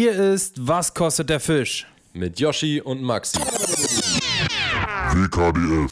[0.00, 1.84] Hier ist Was kostet der Fisch?
[2.12, 3.40] Mit Yoshi und Maxi.
[5.10, 5.90] WKDS.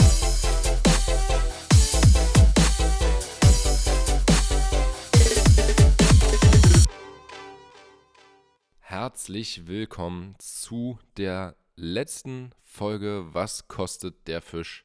[8.78, 14.84] Herzlich willkommen zu der letzten Folge Was kostet der Fisch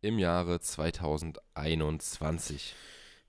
[0.00, 2.74] im Jahre 2021.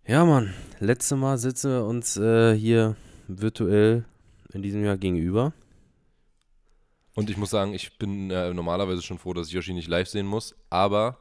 [0.07, 0.53] Ja, Mann.
[0.79, 2.95] Letztes Mal sitzen wir uns äh, hier
[3.27, 4.05] virtuell
[4.53, 5.53] in diesem Jahr gegenüber.
[7.15, 10.07] Und ich muss sagen, ich bin äh, normalerweise schon froh, dass ich Yoshi nicht live
[10.07, 11.17] sehen muss, aber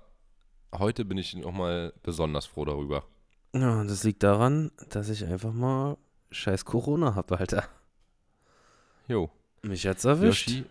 [0.72, 3.04] heute bin ich nochmal besonders froh darüber.
[3.52, 5.96] Ja, und das liegt daran, dass ich einfach mal
[6.32, 7.68] scheiß Corona habe, Alter.
[9.06, 9.30] Jo.
[9.62, 10.48] Mich hat's erwischt.
[10.48, 10.64] Yoshi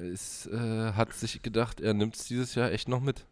[0.00, 3.26] ist, äh, hat sich gedacht, er nimmt es dieses Jahr echt noch mit.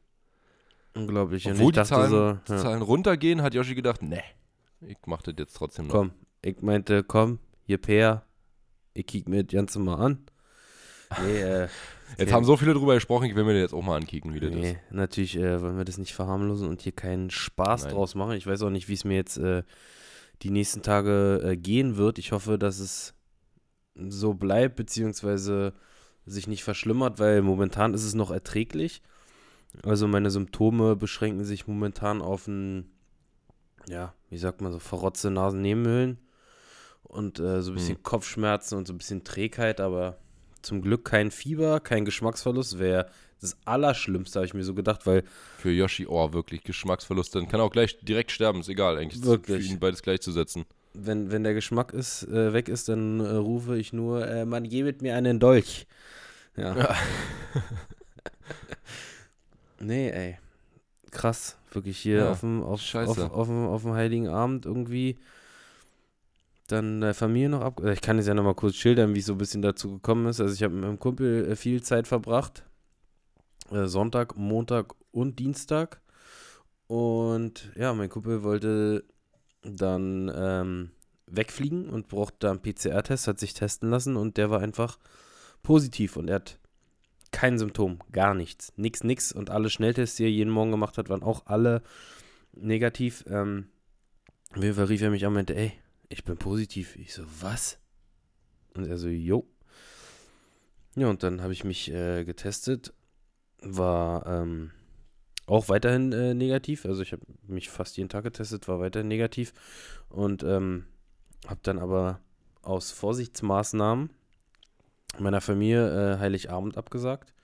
[0.95, 1.47] Unglaublich.
[1.47, 4.23] Und Obwohl ich die, dachte Zahlen, so, die ja, Zahlen runtergehen, hat Yoshi gedacht, ne,
[4.81, 5.95] ich mach das jetzt trotzdem noch.
[5.95, 6.11] komm.
[6.43, 7.39] Ich meinte, komm,
[7.71, 8.25] hier Per,
[8.95, 10.27] ich kick mir das Ganze mal an.
[11.25, 11.69] Nee, äh,
[12.19, 14.41] Jetzt haben so viele drüber gesprochen, ich will mir das jetzt auch mal ankicken, wie
[14.41, 14.79] das Nee, ist.
[14.91, 17.95] natürlich äh, wollen wir das nicht verharmlosen und hier keinen Spaß Nein.
[17.95, 18.33] draus machen.
[18.33, 19.63] Ich weiß auch nicht, wie es mir jetzt äh,
[20.43, 22.19] die nächsten Tage äh, gehen wird.
[22.19, 23.15] Ich hoffe, dass es
[23.95, 25.73] so bleibt, beziehungsweise
[26.27, 29.01] sich nicht verschlimmert, weil momentan ist es noch erträglich.
[29.85, 32.91] Also meine Symptome beschränken sich momentan auf ein,
[33.87, 36.19] ja, wie sagt man so, verrotzte Nasennebenhöhlen
[37.11, 38.03] und äh, so ein bisschen Hm.
[38.03, 40.17] Kopfschmerzen und so ein bisschen Trägheit, aber
[40.63, 43.07] zum Glück kein Fieber, kein Geschmacksverlust, wäre
[43.41, 45.25] das Allerschlimmste, habe ich mir so gedacht, weil
[45.59, 47.35] Für Yoshi, oh, wirklich, Geschmacksverlust.
[47.35, 49.23] Dann kann er auch gleich direkt sterben, ist egal eigentlich.
[49.25, 49.67] Wirklich.
[49.67, 50.65] Für ihn beides gleichzusetzen.
[50.93, 54.69] wenn, wenn der Geschmack ist, äh, weg ist, dann äh, rufe ich nur, äh, man
[54.69, 55.87] gebet mir einen Dolch.
[56.57, 56.77] Ja.
[56.77, 56.95] Ja.
[59.81, 60.39] nee, ey.
[61.11, 61.57] Krass.
[61.73, 65.19] Wirklich hier Ja, auf dem auf, auf, auf, dem- auf dem Heiligen Abend irgendwie
[66.73, 67.81] dann äh, Familie noch ab.
[67.85, 70.27] äh, Ich kann es ja nochmal kurz schildern, wie es so ein bisschen dazu gekommen
[70.27, 70.41] ist.
[70.41, 72.65] Also ich habe mit meinem Kumpel äh, viel Zeit verbracht.
[73.73, 76.01] Sonntag, Montag und Dienstag.
[76.89, 79.05] Und ja, mein Kumpel wollte
[79.63, 80.91] dann ähm,
[81.27, 84.99] wegfliegen und brauchte da einen PCR-Test, hat sich testen lassen und der war einfach
[85.63, 86.59] positiv und er hat
[87.31, 91.09] kein Symptom, gar nichts, nix, nix und alle Schnelltests, die er jeden Morgen gemacht hat,
[91.09, 91.83] waren auch alle
[92.53, 93.25] negativ.
[93.29, 93.69] Ähm,
[94.57, 95.73] auf jeden Fall rief er mich an und meinte, ey,
[96.11, 96.97] ich bin positiv.
[96.97, 97.79] Ich so, was?
[98.75, 99.47] Und er so, jo.
[100.97, 102.93] Ja, und dann habe ich mich äh, getestet,
[103.63, 104.73] war ähm,
[105.47, 106.85] auch weiterhin äh, negativ.
[106.85, 109.53] Also ich habe mich fast jeden Tag getestet, war weiterhin negativ.
[110.09, 110.85] Und ähm,
[111.47, 112.21] habe dann aber
[112.63, 114.11] aus Vorsichtsmaßnahmen
[115.19, 117.35] meiner Familie äh, Heiligabend abgesagt.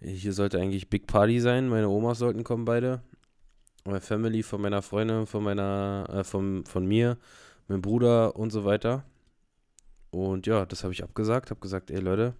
[0.00, 1.68] Hier sollte eigentlich Big Party sein.
[1.68, 3.02] Meine Omas sollten kommen beide.
[3.84, 7.18] Meine Family von meiner Freundin, von meiner, äh, von, von mir,
[7.68, 9.04] mein Bruder und so weiter.
[10.10, 11.50] Und ja, das habe ich abgesagt.
[11.50, 12.34] Habe gesagt, ey Leute,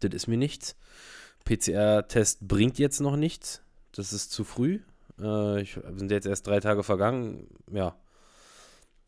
[0.00, 0.76] das ist mir nichts.
[1.44, 3.62] PCR-Test bringt jetzt noch nichts.
[3.92, 4.80] Das ist zu früh.
[5.20, 7.48] Äh, ich sind jetzt erst drei Tage vergangen.
[7.70, 7.96] Ja.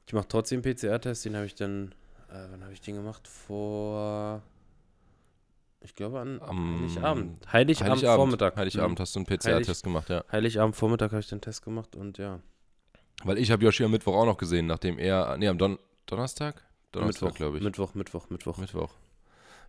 [0.07, 1.25] Ich mache trotzdem PCR-Test.
[1.25, 1.95] Den habe ich dann,
[2.31, 3.27] äh, wann habe ich den gemacht?
[3.29, 4.43] Vor,
[5.81, 7.53] ich glaube an Am Heiligabend.
[7.53, 8.57] Heiligabend, Heiligabend, Vormittag.
[8.57, 10.25] Heiligabend hast du einen PCR-Test gemacht, ja.
[10.31, 12.41] Heiligabend Vormittag habe ich den Test gemacht und ja.
[13.23, 16.63] Weil ich habe Yoshi am Mittwoch auch noch gesehen, nachdem er, nee, am Don Donnerstag?
[16.93, 17.63] Donnerstag, Mittwoch, glaube ich.
[17.63, 18.59] Mittwoch, Mittwoch, Mittwoch.
[18.59, 18.91] Mittwoch.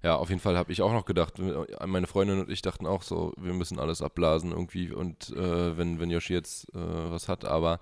[0.03, 1.39] Ja, auf jeden Fall habe ich auch noch gedacht,
[1.85, 5.99] meine Freundin und ich dachten auch so, wir müssen alles abblasen irgendwie und äh, wenn,
[5.99, 7.79] wenn Yoshi jetzt äh, was hat, aber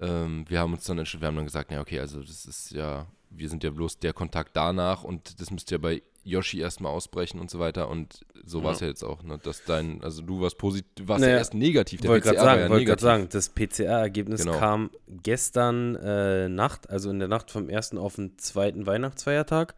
[0.00, 2.72] ähm, wir haben uns dann entschieden, wir haben dann gesagt, ja okay, also das ist
[2.72, 6.92] ja, wir sind ja bloß der Kontakt danach und das müsste ja bei Yoshi erstmal
[6.92, 8.86] ausbrechen und so weiter und so war es Ja.
[8.86, 12.00] ja jetzt auch, ne, dass dein, also du warst positiv, warst ja Naja, erst negativ,
[12.00, 14.58] der wollte PCR war sagen, ja wollte gerade sagen, das PCR-Ergebnis Genau.
[14.58, 19.74] kam gestern äh, Nacht, also in der Nacht vom ersten auf den zweiten Weihnachtsfeiertag.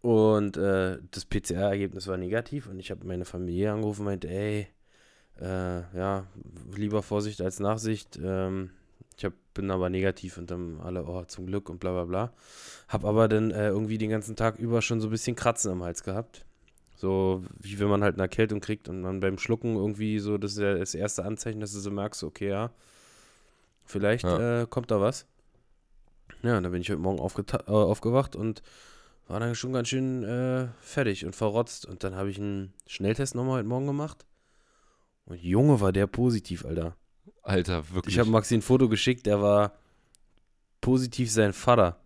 [0.00, 4.66] Und äh, das PCR-Ergebnis war negativ und ich habe meine Familie angerufen und meinte, ey,
[5.40, 5.44] äh,
[5.96, 6.26] ja,
[6.76, 8.18] lieber Vorsicht als Nachsicht.
[8.22, 8.70] Ähm,
[9.54, 12.32] bin aber negativ und dann alle, oh, zum Glück und bla bla bla.
[12.88, 15.82] Hab aber dann äh, irgendwie den ganzen Tag über schon so ein bisschen Kratzen am
[15.82, 16.44] Hals gehabt.
[16.96, 20.52] So wie wenn man halt eine Erkältung kriegt und man beim Schlucken irgendwie so, das
[20.52, 22.70] ist ja das erste Anzeichen, dass du so merkst, okay, ja,
[23.84, 24.62] vielleicht Ja.
[24.62, 25.26] Äh, kommt da was.
[26.42, 28.62] Ja, und dann bin ich heute Morgen äh, aufgewacht und
[29.28, 31.86] war dann schon ganz schön äh, fertig und verrotzt.
[31.86, 34.26] Und dann habe ich einen Schnelltest nochmal heute Morgen gemacht.
[35.26, 36.96] Und Junge, war der positiv, Alter.
[37.42, 38.14] Alter, wirklich.
[38.14, 39.72] Ich habe Maxi ein Foto geschickt, der war
[40.80, 41.98] positiv sein Vater.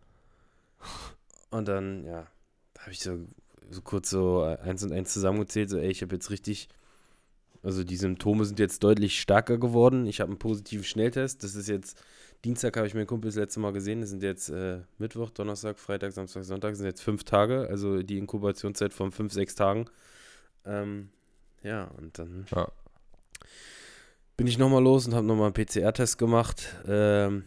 [1.50, 2.26] Und dann, ja,
[2.74, 3.18] da habe ich so,
[3.70, 6.68] so kurz so eins und eins zusammengezählt, so, ey, ich habe jetzt richtig
[7.62, 10.06] Also die Symptome sind jetzt deutlich stärker geworden.
[10.06, 11.42] Ich habe einen positiven Schnelltest.
[11.42, 12.00] Das ist jetzt,
[12.44, 14.00] Dienstag habe ich meinen Kumpel das letzte Mal gesehen.
[14.02, 16.72] Das sind jetzt äh, Mittwoch, Donnerstag, Freitag, Samstag, Sonntag.
[16.72, 17.66] Das sind jetzt fünf Tage.
[17.68, 19.86] Also die Inkubationszeit von fünf, sechs Tagen.
[20.64, 21.08] Ähm,
[21.62, 22.70] ja, und dann Ja.
[24.36, 26.76] Bin ich nochmal los und habe nochmal einen PCR-Test gemacht.
[26.86, 27.44] Ähm,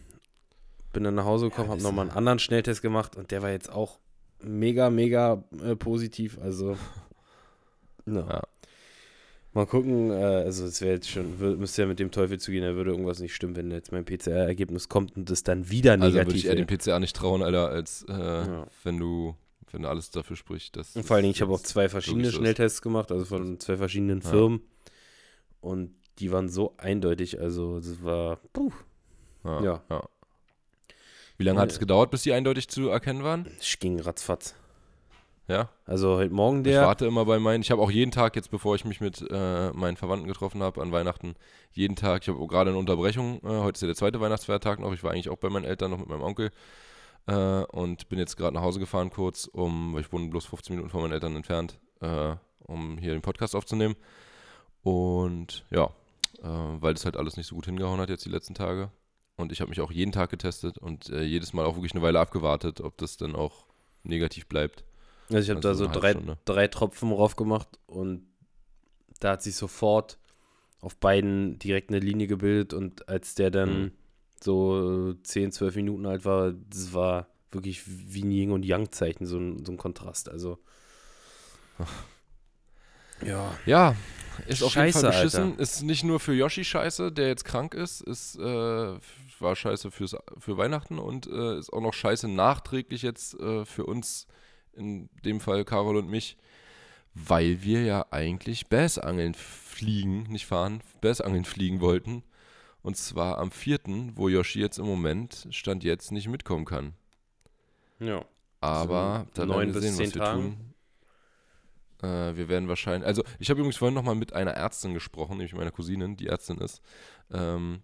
[0.92, 3.52] bin dann nach Hause gekommen, habe das nochmal einen anderen Schnelltest gemacht und der war
[3.52, 4.00] jetzt auch
[4.42, 6.40] mega, mega äh, positiv.
[6.42, 6.78] Also,
[8.06, 8.28] ja.
[8.28, 8.42] Ja.
[9.54, 12.76] Mal gucken, äh, also es wäre jetzt schon, müsste ja mit dem Teufel zugehen, da
[12.76, 16.28] würde irgendwas nicht stimmen, wenn jetzt mein PCR-Ergebnis kommt und es dann wieder Also negativ
[16.28, 18.68] würde ich eher dem PCR nicht trauen, Alter, als äh, Ja.
[18.84, 19.36] wenn du,
[19.72, 20.96] wenn alles dafür spricht, dass.
[20.96, 22.36] Und vor allen Dingen, ich habe auch zwei verschiedene ist.
[22.36, 24.30] Schnelltests gemacht, also von zwei verschiedenen Ja.
[24.30, 24.62] Firmen.
[25.62, 28.72] Und die waren so eindeutig, also das war, puh,
[29.44, 29.64] Ja.
[29.64, 29.82] Ja.
[29.90, 30.04] ja.
[31.38, 33.48] Wie lange hat es gedauert, bis die eindeutig zu erkennen waren?
[33.60, 34.56] es ging ratzfatz.
[35.48, 35.70] Ja.
[35.86, 37.62] Also heute Morgen Ich der, warte immer bei meinen.
[37.62, 40.82] Ich habe auch jeden Tag jetzt, bevor ich mich mit äh, meinen Verwandten getroffen habe
[40.82, 41.34] an Weihnachten,
[41.72, 42.22] jeden Tag.
[42.22, 43.40] Ich habe gerade eine Unterbrechung.
[43.44, 44.94] Äh, heute ist ja der zweite Weihnachtsfeiertag noch.
[44.94, 46.52] Ich war eigentlich auch bei meinen Eltern noch mit meinem Onkel
[47.26, 50.76] äh, und bin jetzt gerade nach Hause gefahren kurz, um, weil ich wohne bloß 15
[50.76, 52.36] Minuten von meinen Eltern entfernt, äh,
[52.68, 53.96] um hier den Podcast aufzunehmen.
[54.84, 55.90] Und ja,
[56.42, 58.92] äh, weil das halt alles nicht so gut hingehauen hat jetzt die letzten Tage.
[59.36, 62.02] Und ich habe mich auch jeden Tag getestet und äh, jedes Mal auch wirklich eine
[62.02, 63.66] Weile abgewartet, ob das dann auch
[64.04, 64.84] negativ bleibt.
[65.30, 66.38] also ich habe da also so eine halbe drei, Stunde.
[66.46, 68.28] drei Tropfen drauf gemacht und
[69.20, 70.18] da hat sich sofort
[70.82, 73.92] auf beiden direkt eine Linie gebildet und als der dann Mhm.
[74.42, 79.26] so 10, 12 Minuten alt war, das war wirklich wie ein Yin und Yang Zeichen,
[79.26, 80.60] so ein, so ein Kontrast, also
[83.26, 83.96] ja, Ja,
[84.48, 85.44] ist auf jeden Scheiße, Fall beschissen.
[85.52, 85.60] Alter.
[85.62, 88.42] Ist nicht nur für Yoshi scheiße, der jetzt krank ist, ist äh,
[89.40, 93.86] war scheiße fürs, für Weihnachten und äh, ist auch noch scheiße nachträglich jetzt äh, für
[93.86, 94.28] uns,
[94.74, 96.38] in dem Fall Carol und mich,
[97.14, 102.24] weil wir ja eigentlich Bassangeln fliegen, nicht fahren, Bassangeln fliegen wollten.
[102.82, 103.80] Und zwar am 4.,
[104.16, 106.94] wo Yoshi jetzt im Moment, Stand jetzt, nicht mitkommen kann.
[108.00, 108.24] ja.
[108.62, 110.42] Aber So da neun werden wir bis sehen, was zehn wir Tagen.
[110.42, 110.69] tun.
[112.02, 115.54] Äh, wir werden wahrscheinlich, also ich habe übrigens vorhin nochmal mit einer Ärztin gesprochen, nämlich
[115.54, 116.82] meiner Cousinin, die Ärztin ist.
[117.32, 117.82] Ähm,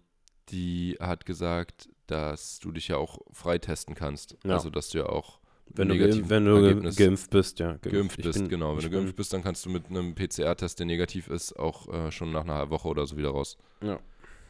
[0.50, 4.36] die hat gesagt, dass du dich ja auch freitesten kannst.
[4.44, 4.54] Ja.
[4.54, 7.76] Also dass du ja auch Wenn du, geimpft, wenn du ge- geimpft bist, ja.
[7.82, 8.76] geimpft Ich bist, bin- genau.
[8.76, 12.10] Wenn du geimpft bist, dann kannst du mit einem PCR-Test, der negativ ist, auch äh,
[12.12, 13.58] schon nach einer Woche oder so wieder raus.
[13.82, 13.98] Ja.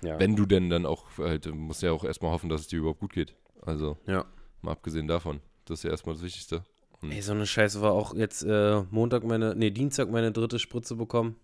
[0.02, 2.78] Wenn du denn dann auch, halt, du musst ja auch erstmal hoffen, dass es dir
[2.78, 3.34] überhaupt gut geht.
[3.62, 4.26] Also, Ja.
[4.60, 5.40] mal abgesehen davon.
[5.64, 6.62] Das ist ja erstmal das Wichtigste.
[7.02, 10.58] Und Ey, so eine Scheiße war auch jetzt äh, Montag meine, nee, Dienstag meine dritte
[10.58, 11.36] Spritze bekommen.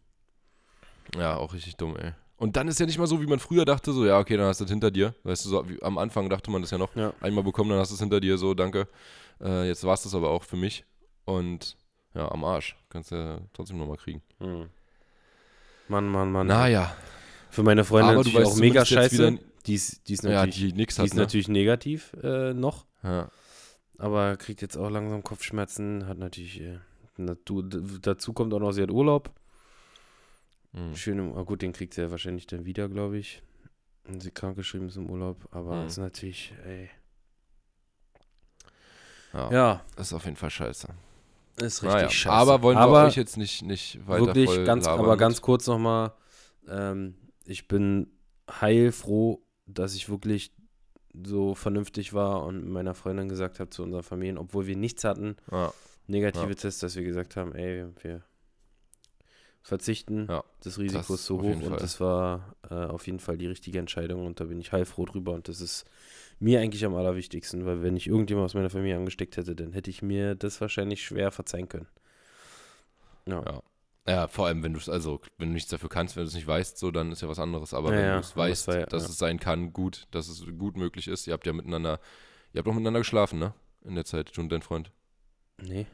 [1.17, 2.13] Ja, auch richtig dumm, ey.
[2.37, 4.47] Und dann ist ja nicht mal so, wie man früher dachte, so, ja, okay, dann
[4.47, 5.15] hast du das hinter dir.
[5.23, 6.95] Weißt du, so, wie, am Anfang dachte man das ja noch.
[6.97, 7.13] Ja.
[7.21, 8.89] Einmal bekommen, dann hast du es hinter dir, so, danke.
[9.41, 10.85] Äh, jetzt war es das aber auch für mich.
[11.25, 11.77] Und
[12.15, 12.77] ja, am Arsch.
[12.89, 14.23] Kannst du ja trotzdem nochmal kriegen.
[14.39, 14.69] Hm.
[15.89, 16.47] Mann, Mann, Mann.
[16.47, 16.97] Naja,
[17.51, 19.39] Für meine Freundin Aber du natürlich weißt auch mega scheiße.
[19.67, 21.21] Die ist, die ist ja, natürlich, die nix die hat, ist ne?
[21.21, 23.31] natürlich negativ äh, noch, Ja.
[24.03, 26.07] Aber kriegt jetzt auch langsam Kopfschmerzen.
[26.07, 26.79] Hat natürlich, äh,
[27.17, 29.31] dazu kommt auch noch, sie hat Urlaub.
[30.73, 30.97] Mhm.
[30.97, 33.43] Schön, im, ah, gut, den kriegt sie ja wahrscheinlich dann wieder, glaube ich.
[34.05, 35.87] Wenn sie krankgeschrieben ist im Urlaub, aber Mhm.
[35.87, 36.91] ist natürlich, ey.
[39.33, 40.89] Ja, Ja, ist auf jeden Fall scheiße.
[41.59, 42.35] ist richtig Naja, scheiße.
[42.35, 45.41] aber wollen aber wir euch jetzt nicht, nicht weiter wirklich voll ganz, labern aber ganz
[45.41, 46.13] kurz nochmal,
[46.69, 47.15] ähm,
[47.45, 48.11] ich bin
[48.51, 50.53] heilfroh, dass ich wirklich
[51.14, 55.37] so vernünftig war und meiner Freundin gesagt habe zu unserer Familie, obwohl wir nichts hatten,
[55.50, 55.73] Ja,
[56.06, 56.55] negative Ja.
[56.55, 58.22] Tests, dass wir gesagt haben, ey, wir
[59.63, 61.77] verzichten, Ja, das Risiko das ist so hoch und Fall.
[61.79, 65.32] das war äh, auf jeden Fall die richtige Entscheidung und da bin ich heilfroh drüber
[65.32, 65.84] und das ist
[66.41, 69.91] mir eigentlich am allerwichtigsten, weil wenn ich irgendjemand aus meiner Familie angesteckt hätte, dann hätte
[69.91, 71.87] ich mir das wahrscheinlich schwer verzeihen können.
[73.27, 73.43] Ja.
[73.44, 73.63] Ja.
[74.06, 76.35] Ja, vor allem, wenn du es, also, wenn du nichts dafür kannst, wenn du es
[76.35, 77.73] nicht weißt, so, dann ist ja was anderes.
[77.73, 80.44] Aber Ja, wenn du es weißt, war ja- dass es sein kann, gut, dass es
[80.59, 81.27] gut möglich ist.
[81.29, 82.01] Ihr habt ja miteinander,
[82.53, 83.55] ihr habt auch miteinander geschlafen, ne?
[83.85, 84.91] In der Zeit, du und dein Freund.
[85.61, 85.87] Nee.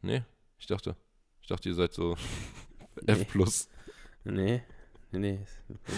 [0.00, 0.22] Nee,
[0.58, 0.94] ich dachte.
[1.40, 2.16] Ich dachte, ihr seid so
[3.02, 3.12] Nee.
[3.12, 3.68] F plus.
[4.24, 4.62] Nee,
[5.10, 5.40] nee, nee.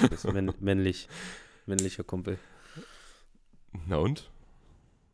[0.09, 0.25] Das
[0.61, 1.09] männlich.
[1.67, 2.39] Männlicher Kumpel.
[3.87, 4.31] Na und?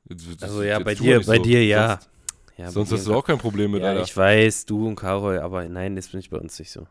[0.08, 1.42] Jetzt- Also ja, bei dir, bei so.
[1.42, 1.96] dir ja.
[2.00, 2.10] Sonst,
[2.60, 4.02] ja sonst hast du auch kein Problem mit, Ja, Alter.
[4.02, 6.86] ich weiß, du und Karol, aber nein, das bin ich bei uns nicht so.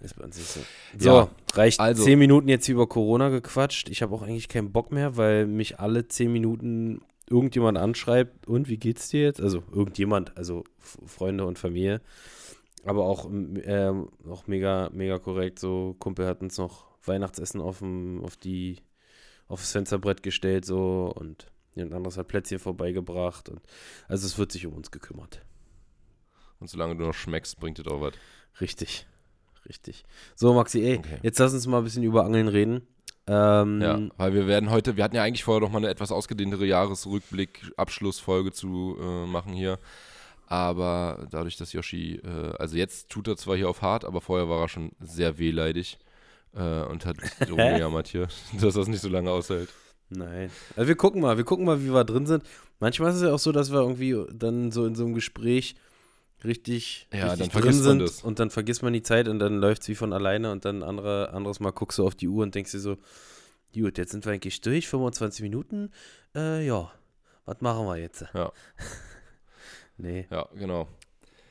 [0.00, 0.60] Das ist bei uns nicht so.
[0.98, 3.88] So, Ja, reicht also- zehn Minuten jetzt über Corona gequatscht.
[3.88, 8.68] Ich habe auch eigentlich keinen Bock mehr, weil mich alle zehn Minuten irgendjemand anschreibt, und
[8.68, 9.40] wie geht's dir jetzt?
[9.40, 10.64] Also irgendjemand, also
[11.06, 12.02] Freunde und Familie.
[12.84, 15.58] Aber auch, ähm, auch mega, mega korrekt.
[15.58, 18.76] So, Kumpel hat uns noch Weihnachtsessen auf, dem, auf die,
[19.48, 23.48] aufs Fensterbrett gestellt, so und jemand anderes hat Plätzchen vorbeigebracht.
[23.48, 23.60] Und,
[24.08, 25.42] also es wird sich um uns gekümmert.
[26.60, 28.14] Und solange du noch schmeckst, bringt das auch was.
[28.60, 29.06] Richtig.
[29.68, 30.04] richtig.
[30.36, 31.18] So, Maxi, ey, Okay.
[31.22, 32.86] jetzt lass uns mal ein bisschen über Angeln reden.
[33.26, 36.12] Ähm, Ja, weil wir werden heute, wir hatten ja eigentlich vorher noch mal eine etwas
[36.12, 39.78] ausgedehntere Jahresrückblick, Abschlussfolge zu äh, machen hier.
[40.46, 44.48] Aber dadurch, dass Yoshi, äh, also jetzt tut er zwar hier auf hart, aber vorher
[44.48, 45.98] war er schon sehr wehleidig
[46.54, 47.16] äh, und hat
[47.50, 48.28] rumgejammert hier,
[48.60, 49.70] dass das nicht so lange aushält.
[50.16, 50.50] Nein.
[50.76, 52.44] Also wir gucken mal, wir gucken mal, wie wir drin sind.
[52.80, 55.74] Manchmal ist es ja auch so, dass wir irgendwie dann so in so einem Gespräch
[56.44, 58.22] richtig, Ja, richtig dann drin vergisst man sind das.
[58.22, 60.82] und dann vergisst man die Zeit und dann läuft es wie von alleine und dann
[60.82, 62.96] andere, anderes Mal guckst du auf die Uhr und denkst dir so,
[63.74, 65.90] gut, jetzt sind wir eigentlich durch, 25 Minuten,
[66.34, 66.90] äh, ja,
[67.46, 68.24] was machen wir jetzt?
[68.34, 68.52] Ja.
[69.96, 70.26] nee.
[70.30, 70.88] Ja, genau.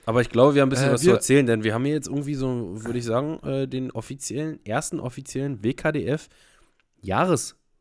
[0.06, 1.94] Aber ich glaube, wir haben ein bisschen Äh, was zu erzählen, denn wir haben hier
[1.94, 6.28] jetzt irgendwie so, würde ich sagen, äh, den offiziellen, ersten offiziellen WKDF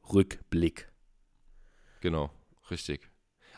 [0.02, 0.90] Jahresrückblick.
[2.00, 2.30] Genau,
[2.70, 3.08] richtig.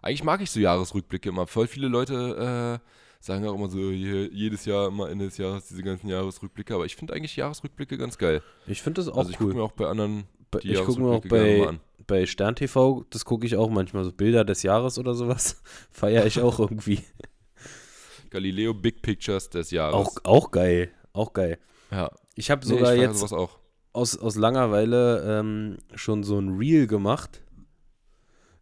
[0.03, 1.47] Eigentlich mag ich so Jahresrückblicke immer.
[1.47, 5.67] Voll viele Leute äh, sagen auch immer so, je, jedes Jahr, immer Ende des Jahres
[5.67, 6.75] diese ganzen Jahresrückblicke.
[6.75, 8.43] Aber ich finde eigentlich Jahresrückblicke ganz geil.
[8.67, 9.47] Ich finde das auch also ich cool.
[9.47, 10.25] gucke mir auch bei anderen
[10.63, 11.81] die ich gucke mir auch Jahresrückblicke gerne mal bei, an.
[12.07, 15.63] bei Stern TV, das gucke ich auch manchmal, so Bilder des Jahres oder sowas.
[15.91, 17.01] Feiere ich auch irgendwie.
[18.31, 19.95] Galileo Big Pictures des Jahres.
[19.95, 20.93] auch, auch geil.
[21.13, 21.59] Auch geil.
[21.91, 22.11] ja.
[22.37, 23.59] Ich habe Nee, sogar ich feier jetzt sowas auch.
[23.95, 27.41] Aus, aus Langeweile ähm, schon so ein Reel gemacht.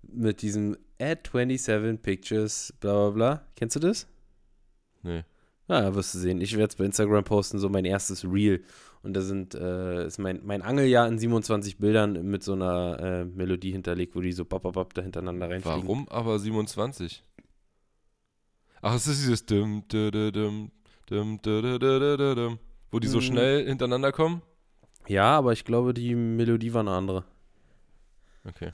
[0.02, 3.46] Mit diesem Add 27 Pictures, bla bla bla.
[3.56, 4.06] Kennst du das?
[5.02, 5.24] Nee.
[5.68, 6.40] Ja, wirst du sehen.
[6.40, 8.62] Ich werde es bei Instagram posten, so mein erstes Reel.
[9.02, 13.24] Und da sind, äh, ist mein, mein Angeljahr in 27 Bildern mit so einer äh,
[13.24, 15.82] Melodie hinterlegt, wo die so bap, bap, bap da hintereinander reinfliegen.
[15.82, 17.24] Warum aber 27?
[18.82, 20.70] Ach, es ist dieses dum, dum, dum, dum,
[21.06, 22.58] dum, dum, dum, dum, dum,
[22.90, 23.22] wo die so Hm.
[23.24, 24.42] schnell hintereinander kommen.
[25.08, 27.24] Ja, aber ich glaube, die Melodie war eine andere.
[28.44, 28.70] Okay.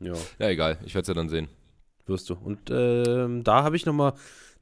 [0.00, 0.78] Ja, Ja, egal.
[0.84, 1.48] Ich werde es ja dann sehen.
[2.06, 2.34] wirst du.
[2.34, 4.12] Und ähm, da habe ich nochmal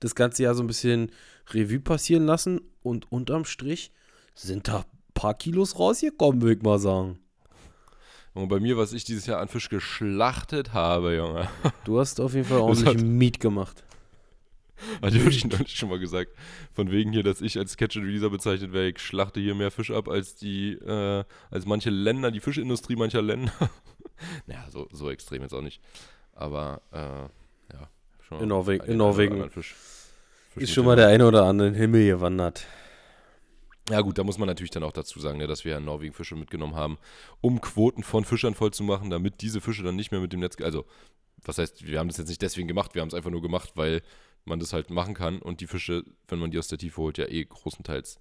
[0.00, 1.10] das ganze Jahr so ein bisschen
[1.50, 2.60] Revue passieren lassen.
[2.82, 3.92] Und unterm Strich
[4.34, 4.84] sind da ein
[5.14, 7.18] paar Kilos rausgekommen, würde ich mal sagen.
[8.34, 11.48] Und bei mir, was ich dieses Jahr an Fisch geschlachtet habe, Junge.
[11.84, 13.84] Du hast auf jeden Fall ordentlich Meat gemacht.
[15.06, 16.32] Ich wirklich neulich schon mal gesagt.
[16.72, 18.90] Von wegen hier, dass ich als Catch and Releaser bezeichnet werde.
[18.90, 23.22] Ich schlachte hier mehr Fisch ab als die, äh, als manche Länder, die Fischindustrie mancher
[23.22, 23.52] Länder.
[24.46, 25.80] naja, so, so extrem jetzt auch nicht.
[26.32, 26.96] Aber, äh,
[27.74, 27.88] ja.
[28.28, 29.74] Schon In Norwegen- in Norwegen Fisch,
[30.50, 32.66] Fisch Ist schon mal der eine oder andere in den Himmel gewandert.
[33.90, 36.14] Ja gut, da muss man natürlich dann auch dazu sagen, ne, dass wir in Norwegen
[36.14, 36.96] Fische mitgenommen haben,
[37.42, 40.40] um Quoten von Fischern voll zu machen, damit diese Fische dann nicht mehr mit dem
[40.40, 40.86] Netz, also
[41.44, 43.72] was heißt, wir haben das jetzt nicht deswegen gemacht, wir haben es einfach nur gemacht,
[43.74, 44.00] weil
[44.44, 47.18] man das halt machen kann und die Fische, wenn man die aus der Tiefe holt,
[47.18, 48.18] ja eh großenteils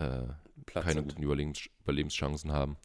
[0.00, 0.22] äh,
[0.66, 1.08] Platz keine sind.
[1.10, 2.76] guten Überlebens Überlebenschancen haben.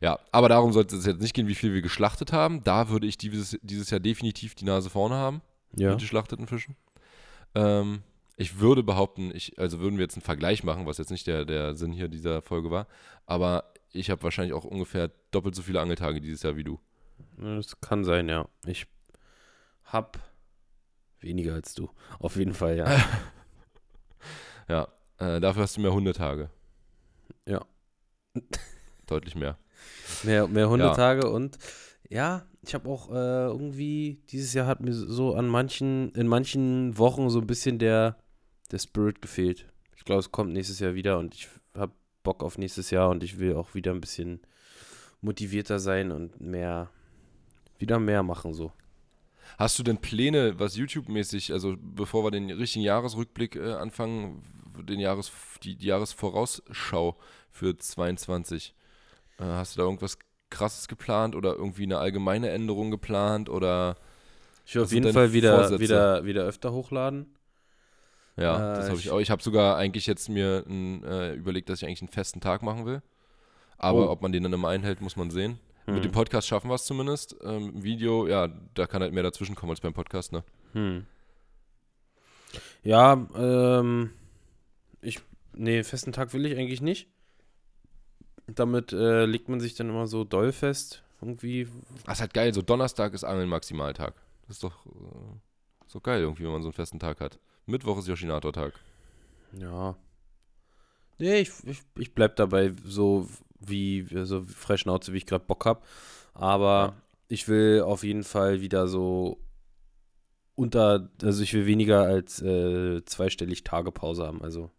[0.00, 2.62] Ja, aber darum sollte es jetzt nicht gehen, wie viel wir geschlachtet haben.
[2.64, 5.42] Da würde ich dieses, dieses Jahr definitiv die Nase vorne haben
[5.74, 5.90] Ja.
[5.90, 6.76] mit geschlachteten Fischen.
[7.54, 8.02] Ähm,
[8.36, 11.44] ich würde behaupten, ich, also würden wir jetzt einen Vergleich machen, was jetzt nicht der,
[11.44, 12.86] der Sinn hier dieser Folge war,
[13.24, 16.78] aber ich habe wahrscheinlich auch ungefähr doppelt so viele Angeltage dieses Jahr wie du.
[17.38, 18.46] Das kann sein, ja.
[18.66, 18.86] Ich
[19.84, 20.18] hab
[21.26, 21.90] weniger als du.
[22.18, 22.86] Auf jeden Fall, ja.
[24.68, 26.50] Ja, äh, dafür hast du mehr Hundetage.
[27.46, 27.64] Ja.
[29.06, 29.58] Deutlich mehr.
[30.24, 30.68] Mehr, mehr Ja.
[30.70, 31.56] Hundetage und
[32.08, 36.98] ja, ich habe auch äh, irgendwie, dieses Jahr hat mir so an manchen, in manchen
[36.98, 38.16] Wochen so ein bisschen der,
[38.72, 39.66] der Spirit gefehlt.
[39.96, 41.92] Ich glaube, es kommt nächstes Jahr wieder und ich habe
[42.24, 44.40] Bock auf nächstes Jahr und ich will auch wieder ein bisschen
[45.20, 46.90] motivierter sein und mehr,
[47.78, 48.72] wieder mehr machen so.
[49.58, 54.42] Hast du denn Pläne, was YouTube-mäßig, also bevor wir den richtigen Jahresrückblick äh, anfangen,
[54.86, 55.32] den Jahres,
[55.62, 57.16] die, die Jahresvorausschau
[57.50, 58.74] für 22?
[59.38, 60.18] Äh, hast du da irgendwas
[60.50, 63.96] krasses geplant oder irgendwie eine allgemeine Änderung geplant oder
[64.66, 65.80] Ich will auf jeden Fall wieder, Vorsätze?
[65.80, 67.26] wieder, wieder öfter hochladen.
[68.36, 69.20] Ja, Äh, das habe ich- auch.
[69.20, 72.62] Ich habe sogar eigentlich jetzt mir n, äh, überlegt, dass ich eigentlich einen festen Tag
[72.62, 73.00] machen will.
[73.78, 74.12] Aber Oh.
[74.12, 75.58] ob man den dann immer einhält, muss man sehen.
[75.86, 76.02] Mit Hm.
[76.02, 77.36] dem Podcast schaffen wir es zumindest.
[77.42, 80.42] Ähm, im Video, ja, da kann halt mehr dazwischen kommen als beim Podcast, ne?
[80.72, 81.06] Hm.
[82.82, 84.10] Ja, ähm,
[85.00, 85.20] ich,
[85.54, 87.08] nee, festen Tag will ich eigentlich nicht.
[88.46, 91.02] Damit äh, legt man sich dann immer so doll fest.
[91.20, 91.66] Irgendwie,
[92.04, 92.52] Das ist halt geil.
[92.54, 94.14] So Donnerstag ist Angeln Maximaltag.
[94.46, 94.90] Das ist doch äh,
[95.86, 97.38] so geil irgendwie, wenn man so einen festen Tag hat.
[97.66, 98.72] Mittwoch ist Yoshinator-Tag.
[99.52, 99.96] ja.
[101.18, 103.26] Nee, ich, ich, ich bleib dabei so
[103.60, 105.84] wie, so frei Schnauze, wie ich gerade Bock hab.
[106.34, 107.02] Aber Ja.
[107.28, 109.38] ich will auf jeden Fall wieder so
[110.54, 114.42] unter, also ich will weniger als äh, zweistellig Tagepause haben.
[114.42, 114.70] Also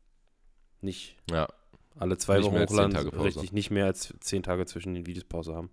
[0.82, 1.48] nicht Ja.
[2.00, 2.94] alle zwei Nicht Wochen hochladen.
[2.94, 3.26] Tage Pause.
[3.26, 5.70] Richtig, nicht mehr als zehn Tage zwischen den Videos Pause haben.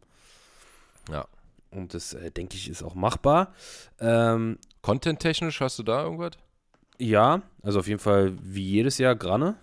[1.11, 1.27] Ja.
[1.71, 3.53] Und das, äh, denke ich, ist auch machbar.
[3.99, 6.33] Ähm, Content-technisch hast du da irgendwas?
[6.99, 9.57] ja, also auf jeden Fall wie jedes Jahr Granne.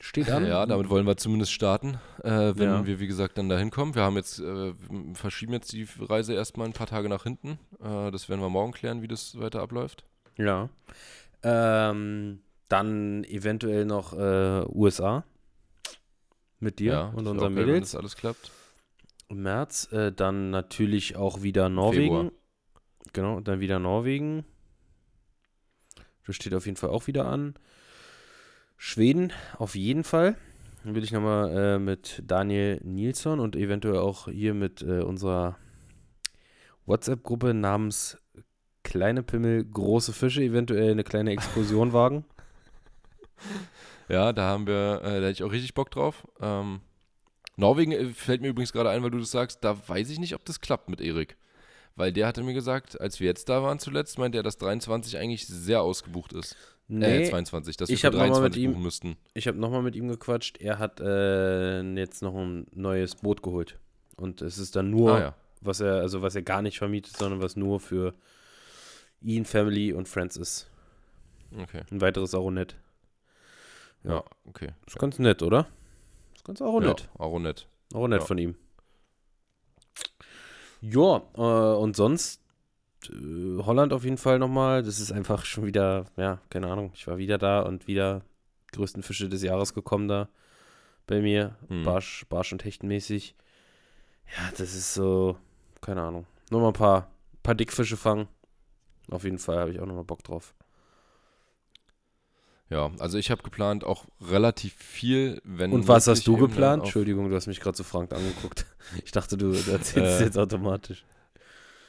[0.00, 0.46] Steht an.
[0.46, 2.86] Ja, damit wollen wir zumindest starten, äh, wenn Ja.
[2.86, 3.94] wir, wie gesagt, dann da hinkommen.
[3.94, 4.74] Wir haben jetzt, äh,
[5.14, 7.58] verschieben jetzt die Reise erstmal ein paar Tage nach hinten.
[7.82, 10.04] Äh, das werden wir morgen klären, wie das weiter abläuft.
[10.36, 10.68] Ja.
[11.42, 15.24] Ähm, dann eventuell noch äh, USA.
[16.60, 18.50] Mit dir ja, und unseren geil, Wenn Mädels das alles klappt.
[19.28, 19.92] im März.
[19.92, 22.02] Äh, dann natürlich auch wieder Norwegen.
[22.16, 22.32] Februar.
[23.12, 24.44] Genau, dann wieder Norwegen.
[26.26, 27.54] Das steht auf jeden Fall auch wieder an.
[28.76, 30.36] Schweden auf jeden Fall.
[30.84, 35.56] Dann will ich nochmal äh, mit Daniel Nilsson und eventuell auch hier mit äh, unserer
[36.86, 38.18] WhatsApp-Gruppe namens
[38.82, 42.26] Kleine Pimmel, große Fische, eventuell eine kleine Exkursion wagen.
[44.08, 46.28] Ja, da haben wir, äh, da hätte ich auch richtig Bock drauf.
[46.40, 46.80] Ähm,
[47.56, 50.34] Norwegen äh, fällt mir übrigens gerade ein, weil du das sagst, da weiß ich nicht,
[50.34, 51.36] ob das klappt mit Erik.
[51.96, 55.16] Weil der hatte mir gesagt, als wir jetzt da waren zuletzt, meinte er, dass 23
[55.16, 56.56] eigentlich sehr ausgebucht ist.
[56.86, 59.16] Nee, äh, 22, dass wir ich mit 23 ihm- buchen müssten.
[59.32, 60.58] ich habe nochmal mit ihm gequatscht.
[60.60, 63.78] Er hat äh, jetzt noch ein neues Boot geholt.
[64.16, 67.16] Und es ist dann nur Ah ja, was er, also was er gar nicht vermietet,
[67.16, 68.14] sondern was nur für
[69.22, 70.70] ihn, Family und Friends ist.
[71.58, 71.82] okay.
[71.90, 72.76] Ein weiteres Aronet.
[74.04, 74.72] Ja, okay.
[74.86, 75.66] Ist ganz nett, oder?
[76.34, 77.08] Ist ganz Aronet.
[77.18, 77.66] Ja, auch nett.
[77.94, 78.26] Aronet Ja.
[78.26, 78.54] von ihm.
[80.82, 82.43] Ja, äh, und sonst äh,
[83.10, 84.82] Holland auf jeden Fall nochmal.
[84.82, 86.92] Das ist einfach schon wieder, ja, keine Ahnung.
[86.94, 88.22] Ich war wieder da und wieder
[88.72, 90.28] größten Fische des Jahres gekommen da
[91.06, 91.56] bei mir.
[91.68, 91.84] Hm.
[91.84, 93.34] Barsch, Barsch und Hechtenmäßig.
[94.36, 95.36] Ja, das ist so,
[95.80, 96.26] keine Ahnung.
[96.50, 97.10] Nochmal ein paar,
[97.42, 98.28] paar Dickfische fangen.
[99.10, 100.54] Auf jeden Fall habe ich auch nochmal Bock drauf.
[102.70, 106.84] Ja, also ich habe geplant auch relativ viel, wenn Und was hast du geplant?
[106.84, 108.66] Entschuldigung, du hast mich gerade so frank angeguckt.
[109.02, 111.06] Ich dachte, du erzählst Äh, jetzt automatisch.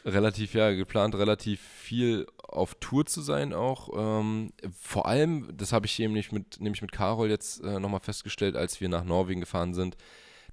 [0.06, 3.90] Relativ, ja, geplant, relativ viel auf Tour zu sein auch.
[3.96, 8.56] Ähm, vor allem, das habe ich nämlich mit, nämlich mit Carol jetzt äh, nochmal festgestellt,
[8.56, 9.98] als wir nach Norwegen gefahren sind,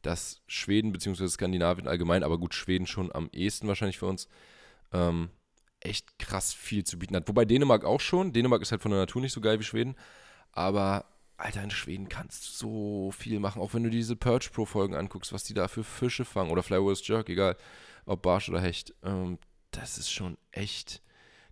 [0.01, 1.29] dass Schweden bzw.
[1.29, 4.27] Skandinavien allgemein, aber gut, Schweden schon am ehesten wahrscheinlich für uns,
[4.93, 5.31] ähm,
[5.81, 7.29] echt krass viel zu bieten hat.
[7.29, 8.33] Wobei Dänemark auch schon.
[8.33, 9.97] Dänemark ist halt von der Natur nicht so geil wie Schweden.
[10.53, 11.07] Aber,
[11.37, 13.61] Alter, in Schweden kannst du so viel machen.
[13.61, 16.51] Auch wenn du diese Purge Pro Folgen anguckst, was die da für Fische fangen.
[16.51, 17.57] Oder Flywheels Jerk, egal
[18.07, 18.95] ob Barsch oder Hecht.
[19.03, 19.39] Ähm,
[19.73, 21.03] das ist schon echt.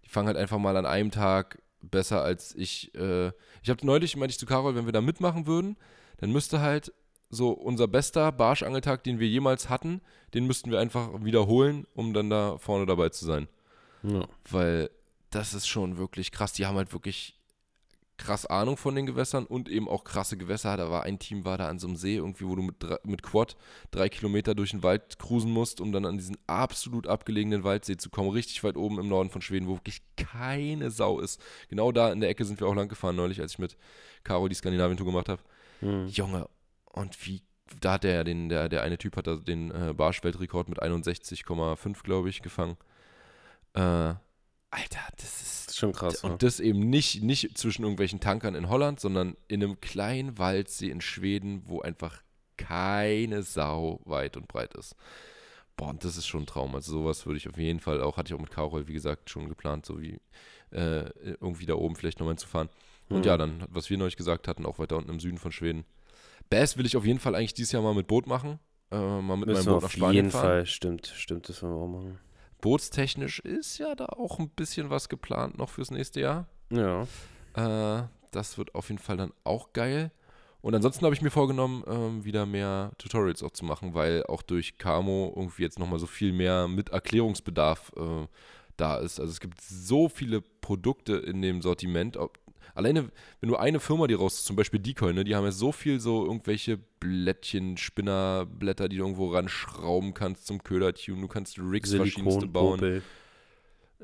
[0.04, 2.94] Die fangen halt einfach mal an einem Tag besser als ich.
[2.94, 3.28] Äh,
[3.62, 5.76] ich habe neulich, meinte ich zu Carol, wenn wir da mitmachen würden,
[6.18, 6.92] dann müsste halt
[7.30, 10.00] so unser bester Barschangeltag, den wir jemals hatten,
[10.34, 13.48] den müssten wir einfach wiederholen, um dann da vorne dabei zu sein.
[14.02, 14.26] Ja.
[14.50, 14.90] Weil
[15.30, 16.52] das ist schon wirklich krass.
[16.52, 17.39] Die haben halt wirklich
[18.20, 20.76] krass Ahnung von den Gewässern und eben auch krasse Gewässer.
[20.76, 23.22] Da war ein Team, war da an so einem See irgendwie, wo du mit, mit
[23.22, 23.56] Quad
[23.90, 28.10] drei Kilometer durch den Wald cruisen musst, um dann an diesen absolut abgelegenen Waldsee zu
[28.10, 28.28] kommen.
[28.30, 31.40] Richtig weit oben im Norden von Schweden, wo wirklich keine Sau ist.
[31.68, 33.78] Genau da in der Ecke sind wir auch lang gefahren neulich, als ich mit
[34.22, 35.40] Caro die Skandinavien-Tour gemacht habe.
[35.80, 36.06] Hm.
[36.08, 36.46] Junge,
[36.92, 37.42] und wie,
[37.80, 42.02] da hat der den, der, der eine Typ hat da den äh, Barsch-Weltrekord mit 61,5,
[42.02, 42.76] glaube ich, gefangen.
[43.72, 44.14] Äh,
[44.70, 45.70] Alter, das Das ist.
[45.70, 46.22] ist schon krass.
[46.22, 46.36] und ja.
[46.38, 51.00] das eben nicht, nicht zwischen irgendwelchen Tankern in Holland, sondern in einem kleinen Waldsee in
[51.00, 52.22] Schweden, wo einfach
[52.56, 54.94] keine Sau weit und breit ist.
[55.76, 56.74] Boah, und das ist schon ein Traum.
[56.74, 59.30] Also sowas würde ich auf jeden Fall auch, hatte ich auch mit Carol, wie gesagt,
[59.30, 60.20] schon geplant, so wie
[60.70, 61.08] äh,
[61.40, 62.68] irgendwie da oben vielleicht nochmal zu fahren.
[63.08, 63.24] Und Hm.
[63.24, 65.84] ja, dann, was wir neulich gesagt hatten, auch weiter unten im Süden von Schweden.
[66.50, 68.60] Bass will ich auf jeden Fall eigentlich dieses Jahr mal mit Boot machen.
[68.92, 70.42] Äh, mal mit Müssen meinem Boot nach auf Spanien jeden fahren.
[70.42, 72.18] Fall, stimmt, stimmt, das wollen wir auch machen.
[72.60, 76.46] Bootstechnisch ist ja da auch ein bisschen was geplant noch fürs nächste Jahr.
[76.70, 77.06] Ja.
[77.54, 80.10] Äh, das wird auf jeden Fall dann auch geil.
[80.62, 84.42] Und ansonsten habe ich mir vorgenommen, ähm, wieder mehr Tutorials auch zu machen, weil auch
[84.42, 88.26] durch Camo irgendwie jetzt nochmal so viel mehr mit Erklärungsbedarf äh,
[88.76, 89.20] da ist.
[89.20, 92.18] Also es gibt so viele Produkte in dem Sortiment.
[92.18, 92.38] Ob,
[92.74, 95.72] alleine, wenn du eine Firma die raus, zum Beispiel Decoy, ne, die haben ja so
[95.72, 101.20] viel so irgendwelche Blättchen, Spinnerblätter, die du irgendwo ranschrauben kannst zum Ködertune.
[101.22, 102.78] Du kannst Rigs verschiedenste bauen.
[102.80, 103.02] Popel.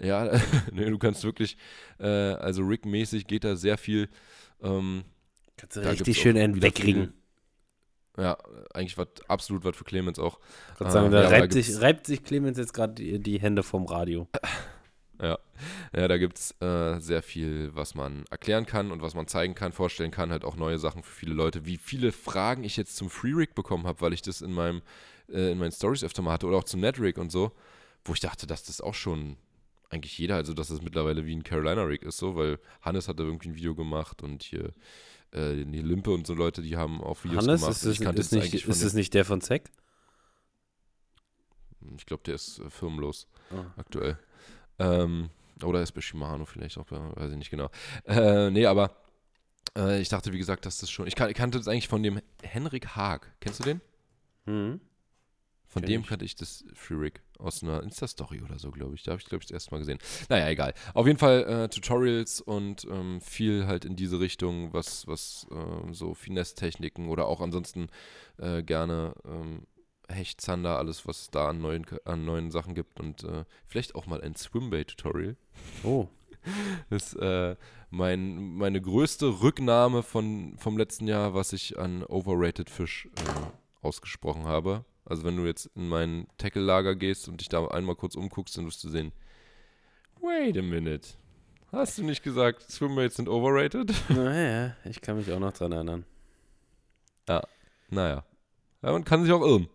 [0.00, 0.31] Ja,
[0.72, 1.57] nee, du kannst wirklich,
[1.98, 4.09] äh, also Rig-mäßig geht da sehr viel.
[4.62, 5.05] Ähm,
[5.57, 7.14] Kannst du richtig schön einen wegringen.
[8.18, 8.38] Ja,
[8.72, 10.38] eigentlich was absolut was für Clemens auch.
[10.79, 13.62] Kannst Ah, sagen, da ja, reibt, sich, reibt sich Clemens jetzt gerade die, die Hände
[13.62, 14.29] vom Radio.
[15.20, 15.38] Ja,
[15.94, 19.55] ja da gibt es äh, sehr viel, was man erklären kann und was man zeigen
[19.55, 20.31] kann, vorstellen kann.
[20.31, 21.64] Halt auch neue Sachen für viele Leute.
[21.64, 24.83] Wie viele Fragen ich jetzt zum Free Rig bekommen habe, weil ich das in meinem
[25.29, 27.52] äh, in meinen Stories öfter mal hatte oder auch zum Net Rig und so,
[28.05, 29.37] wo ich dachte, dass das auch schon
[29.90, 33.22] eigentlich jeder, also dass es mittlerweile wie ein Carolina Rig ist, so, weil Hannes hatte
[33.22, 34.72] irgendwie ein Video gemacht und hier
[35.33, 37.76] äh, die Limpe und so Leute, die haben auch Videos Hannes, gemacht.
[37.76, 39.70] ist das, ist, nicht, ist das nicht der von Zack?
[41.96, 43.72] Ich glaube, der ist äh, firmenlos Ah.
[43.76, 44.18] aktuell.
[44.79, 45.31] Ähm,
[45.62, 47.71] oder ist bei Shimano vielleicht auch, bei- weiß ich nicht genau.
[48.05, 48.97] Äh, nee, aber
[49.77, 51.07] Äh, ich dachte, wie gesagt, dass das schon.
[51.07, 53.35] Ich, kan ich kannte das eigentlich von dem Henrik Haag.
[53.41, 53.81] Kennst du den?
[54.47, 54.81] Mhm.
[55.69, 56.07] Von Kenn dem ich.
[56.07, 59.03] kannte ich das Freerig aus einer Insta-Story oder so, glaube ich.
[59.03, 59.99] Da habe ich, glaube ich, das erste Mal gesehen.
[60.31, 60.73] Naja, egal.
[60.95, 65.93] Auf jeden Fall äh, Tutorials und ähm, viel halt in diese Richtung, was, was ähm,
[65.93, 67.89] so Finesse-Techniken oder auch ansonsten
[68.39, 69.67] äh, gerne ähm,
[70.09, 73.95] Hecht, Zander, alles, was es da an neuen, an neuen Sachen gibt und äh, vielleicht
[73.95, 75.37] auch mal ein Swimbait-Tutorial.
[75.83, 76.09] Oh.
[76.90, 77.57] Das ist äh,
[77.90, 84.45] mein, meine größte Rücknahme von, vom letzten Jahr, was ich an Overrated Fisch äh, ausgesprochen
[84.45, 84.85] habe.
[85.05, 88.66] Also wenn du jetzt in mein Tackle-Lager gehst und dich da einmal kurz umguckst, dann
[88.66, 89.12] wirst du sehen,
[90.21, 91.09] wait a minute.
[91.73, 93.92] Hast du nicht gesagt, Swimbaits sind overrated?
[94.09, 96.05] Naja, ich kann mich auch noch dran erinnern.
[97.90, 98.25] naja.
[98.83, 99.69] Ja, man kann sich auch irren.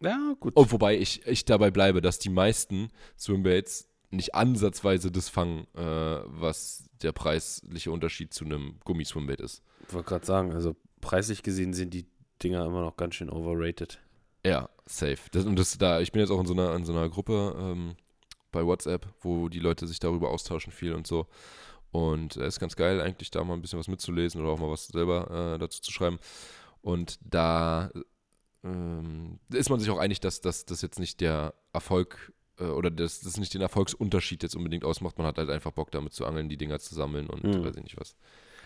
[0.00, 0.54] Ja, gut.
[0.56, 5.80] Und wobei ich, ich dabei bleibe, dass die meisten Swimbaits nicht ansatzweise das fangen, äh,
[5.80, 9.62] was der preisliche Unterschied zu einem Gummiswimbait ist.
[9.88, 12.06] Ich wollte gerade sagen, also preislich gesehen sind die
[12.42, 13.98] Dinger immer noch ganz schön overrated.
[14.44, 15.18] Ja, safe.
[15.32, 17.56] Das, und das da, ich bin jetzt auch in so einer, in so einer Gruppe
[17.58, 17.96] ähm,
[18.52, 21.26] bei WhatsApp, wo die Leute sich darüber austauschen viel und so.
[21.90, 24.70] Und es ist ganz geil, eigentlich da mal ein bisschen was mitzulesen oder auch mal
[24.70, 26.18] was selber äh, dazu zu schreiben.
[26.82, 27.90] Und da
[28.66, 33.20] ähm, ist man sich auch einig, dass das jetzt nicht der Erfolg äh, oder das,
[33.20, 35.18] das nicht den Erfolgsunterschied jetzt unbedingt ausmacht.
[35.18, 37.64] Man hat halt einfach Bock damit zu angeln, die Dinger zu sammeln und Mhm.
[37.64, 38.16] weiß ich nicht was.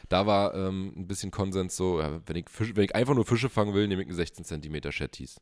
[0.08, 3.24] Da war ähm, ein bisschen Konsens so, ja, wenn, ich Fisch, wenn ich einfach nur
[3.26, 5.40] Fische fangen will, nehme ich einen 16 cm Shetties.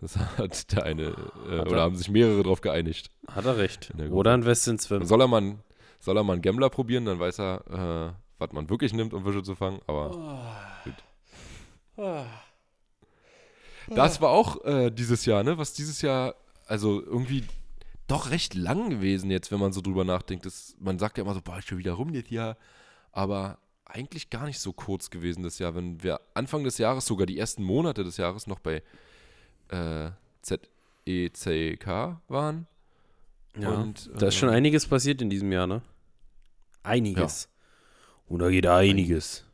[0.00, 1.16] Das hat der eine, äh, Hat
[1.48, 3.10] er- oder haben sich mehrere drauf geeinigt.
[3.28, 3.92] Hat er recht.
[4.10, 5.04] Oder ein Westin Swim.
[5.04, 5.60] soll er mal, einen-
[5.98, 9.24] soll er mal einen Gambler probieren, dann weiß er, äh, was man wirklich nimmt, um
[9.24, 9.80] Fische zu fangen.
[9.86, 10.10] Aber
[13.94, 15.58] das war auch äh, dieses Jahr, ne?
[15.58, 16.34] Was dieses Jahr,
[16.66, 17.44] also irgendwie
[18.06, 20.46] doch recht lang gewesen jetzt, wenn man so drüber nachdenkt.
[20.46, 22.56] Das, man sagt ja immer so, boah, ist schon wieder rum das Jahr.
[23.12, 25.74] Aber eigentlich gar nicht so kurz gewesen das Jahr.
[25.74, 28.82] Wenn wir Anfang des Jahres, sogar die ersten Monate des Jahres noch bei
[29.68, 30.10] äh,
[30.42, 31.86] ZECK
[32.28, 32.66] waren.
[33.56, 33.70] Ja.
[33.70, 35.82] Und, da ist äh, schon einiges passiert in diesem Jahr, ne?
[36.82, 37.48] Einiges.
[38.26, 39.44] Und da geht einiges.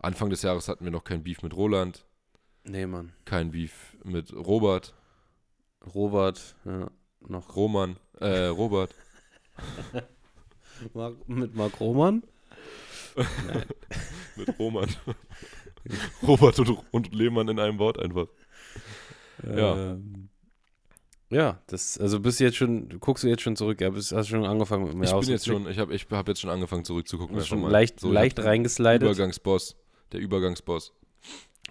[0.00, 2.04] Anfang des Jahres hatten wir noch kein Beef mit Roland,
[2.68, 3.12] Nee, Mann.
[3.24, 4.94] kein Beef mit Robert,
[5.94, 6.90] Robert, ja,
[7.26, 7.56] noch.
[7.56, 8.94] Roman, äh, Robert.
[10.94, 12.22] Mark, mit Marc Roman?
[14.36, 14.88] Mit Roman.
[16.22, 18.28] Robert und, und Lehmann in einem Wort einfach.
[19.44, 19.92] Ja.
[19.92, 20.28] Ähm,
[21.30, 24.28] ja, das, also bist du jetzt schon, guckst du jetzt schon zurück, ja, bist, hast
[24.28, 26.84] schon angefangen mit dem Ich bin jetzt schon, ich habe ich hab jetzt schon angefangen
[26.84, 27.38] zurückzugucken.
[27.42, 27.70] Schon mal.
[27.70, 29.02] leicht, So, ich leicht reingeslidet.
[29.02, 29.76] Übergangsboss.
[30.12, 30.92] Der Übergangsboss.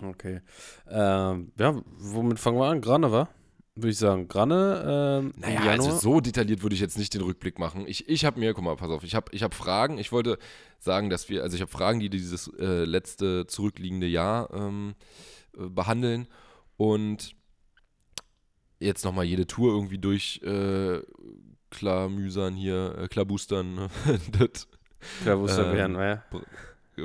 [0.01, 0.41] Okay.
[0.89, 2.81] Ähm, ja, womit fangen wir an?
[2.81, 3.29] Grane, wa?
[3.75, 4.27] Würde ich sagen.
[4.27, 7.86] Grane, ähm, Naja, also so detailliert würde ich jetzt nicht den Rückblick machen.
[7.88, 9.99] Ich, ich habe mir, guck mal, pass auf, ich habe ich hab Fragen.
[9.99, 10.39] Ich wollte
[10.79, 14.95] sagen, dass wir, also ich habe Fragen, die dieses äh, letzte zurückliegende Jahr ähm,
[15.55, 16.27] äh, behandeln
[16.75, 17.36] und
[18.79, 21.01] jetzt nochmal jede Tour irgendwie durch äh,
[21.69, 23.75] klamüsern hier, äh, klabustern.
[23.75, 23.89] ne?
[25.39, 26.23] wusste ähm, werden, ja.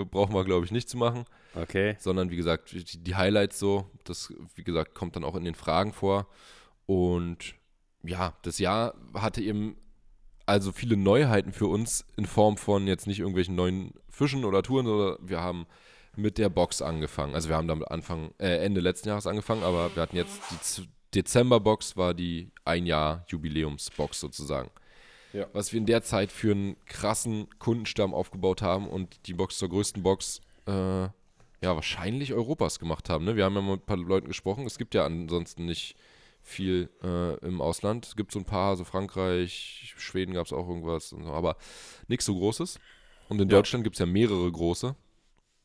[0.05, 1.24] brauchen wir, glaube ich, nicht zu machen.
[1.55, 1.97] Okay.
[1.99, 5.93] sondern wie gesagt, die, Highlights so, das, wie gesagt, kommt dann auch in den Fragen
[5.93, 6.27] vor.
[6.87, 7.55] Und
[8.03, 9.77] ja, das Jahr hatte eben
[10.47, 14.87] also viele Neuheiten für uns in Form von jetzt nicht irgendwelchen neuen Fischen oder Touren,
[14.87, 15.67] sondern wir haben
[16.17, 17.35] mit der Box angefangen.
[17.35, 20.41] Also wir haben damit Anfang, äh, Ende letzten Jahres angefangen, aber wir hatten jetzt
[20.77, 24.71] die Dezember-Box war die ein Jahr Jubiläumsbox sozusagen.
[25.33, 25.47] Ja.
[25.53, 29.71] Was wir in der Zeit für einen krassen Kundenstamm aufgebaut haben und die Box zur
[29.71, 31.09] größten Box äh,
[31.62, 33.25] ja, wahrscheinlich Europas gemacht haben.
[33.25, 33.37] Ne?
[33.37, 34.66] Wir haben ja mal mit ein paar Leuten gesprochen.
[34.66, 35.96] Es gibt ja ansonsten nicht
[36.42, 38.05] viel äh, im Ausland.
[38.07, 41.57] Es gibt so ein paar, so Frankreich, Schweden gab es auch irgendwas, und so, aber
[42.09, 42.81] nichts so Großes.
[43.29, 43.57] Und in Ja.
[43.59, 44.96] Deutschland gibt es ja mehrere große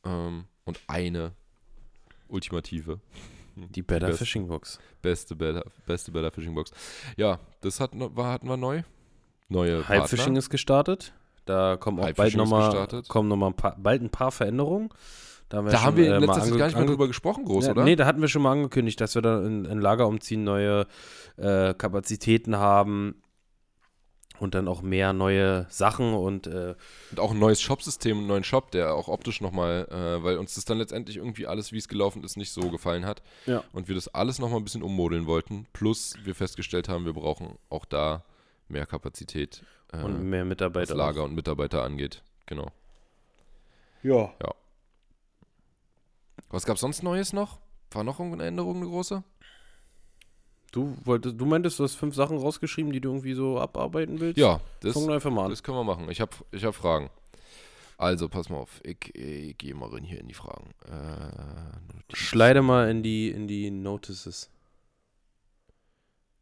[0.05, 1.31] ähm, und eine
[2.27, 2.99] ultimative.
[3.55, 4.79] Die Better Best- Fishing Box.
[5.01, 6.71] Beste Better, beste Better Fishing Box.
[7.17, 8.83] Ja, das hatten, war, hatten wir neu.
[9.49, 11.13] Neue Hype Fishing ist gestartet.
[11.45, 13.07] Da kommen auch bald nochmal gestartet.
[13.07, 14.89] kommen noch mal ein paar, bald ein paar Veränderungen.
[15.49, 16.85] Da haben wir, Da schon, haben wir äh, in letzter mal Zeit gar nicht mehr
[16.85, 17.83] drüber gesprochen, groß, ja, oder?
[17.83, 20.87] Nee, da hatten wir schon mal angekündigt, dass wir da in, in Lager umziehen, neue
[21.37, 23.21] äh, Kapazitäten haben
[24.39, 26.75] und dann auch mehr neue Sachen und äh,
[27.11, 30.55] Und auch ein neues Shopsystem, einen neuen Shop, der auch optisch nochmal, äh, weil uns
[30.55, 33.23] das dann letztendlich irgendwie alles, wie es gelaufen ist, nicht so gefallen hat.
[33.45, 33.63] Ja.
[33.73, 35.65] Und wir das alles nochmal ein bisschen ummodeln wollten.
[35.73, 38.23] Plus wir festgestellt haben, wir brauchen auch da
[38.67, 40.95] mehr Kapazität, äh, und mehr was Mitarbeiter.
[40.95, 42.21] Lager und Mitarbeiter angeht.
[42.45, 42.67] Genau.
[44.03, 44.33] Ja.
[46.49, 47.59] Was gab es sonst Neues noch?
[47.91, 49.23] War noch irgendeine Änderung, eine große?
[50.71, 54.37] Du wolltest, du meintest, du hast fünf Sachen rausgeschrieben, die du irgendwie so abarbeiten willst?
[54.37, 55.49] Ja, das, Fangen wir einfach mal an.
[55.49, 56.09] das können wir machen.
[56.09, 57.09] Ich habe ich hab Fragen.
[57.97, 58.81] Also, pass mal auf.
[58.83, 60.71] Ich, ich gehe mal rein hier in die Fragen.
[60.85, 64.51] Äh, Schleide mal in die, in die Notices.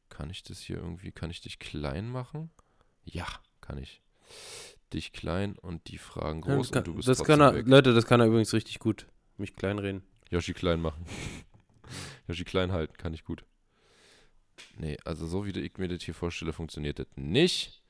[0.09, 2.49] Kann ich das hier irgendwie, kann ich dich klein machen?
[3.05, 3.27] Ja,
[3.61, 4.01] kann ich.
[4.91, 7.53] Dich klein und die Fragen Ja, groß das kann, und du bist das kann er,
[7.53, 7.67] weg.
[7.67, 9.07] Leute, das kann er übrigens richtig gut.
[9.37, 10.03] Mich kleinreden.
[10.29, 11.05] Yoshi klein machen.
[12.27, 13.43] Yoshi klein halten, kann ich gut.
[14.77, 17.81] Nee, also so wie ich mir das hier vorstelle, funktioniert das nicht.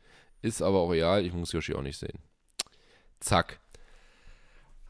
[0.41, 2.19] Ist aber auch real, ich muss Yoshi auch nicht sehen.
[3.19, 3.59] Zack.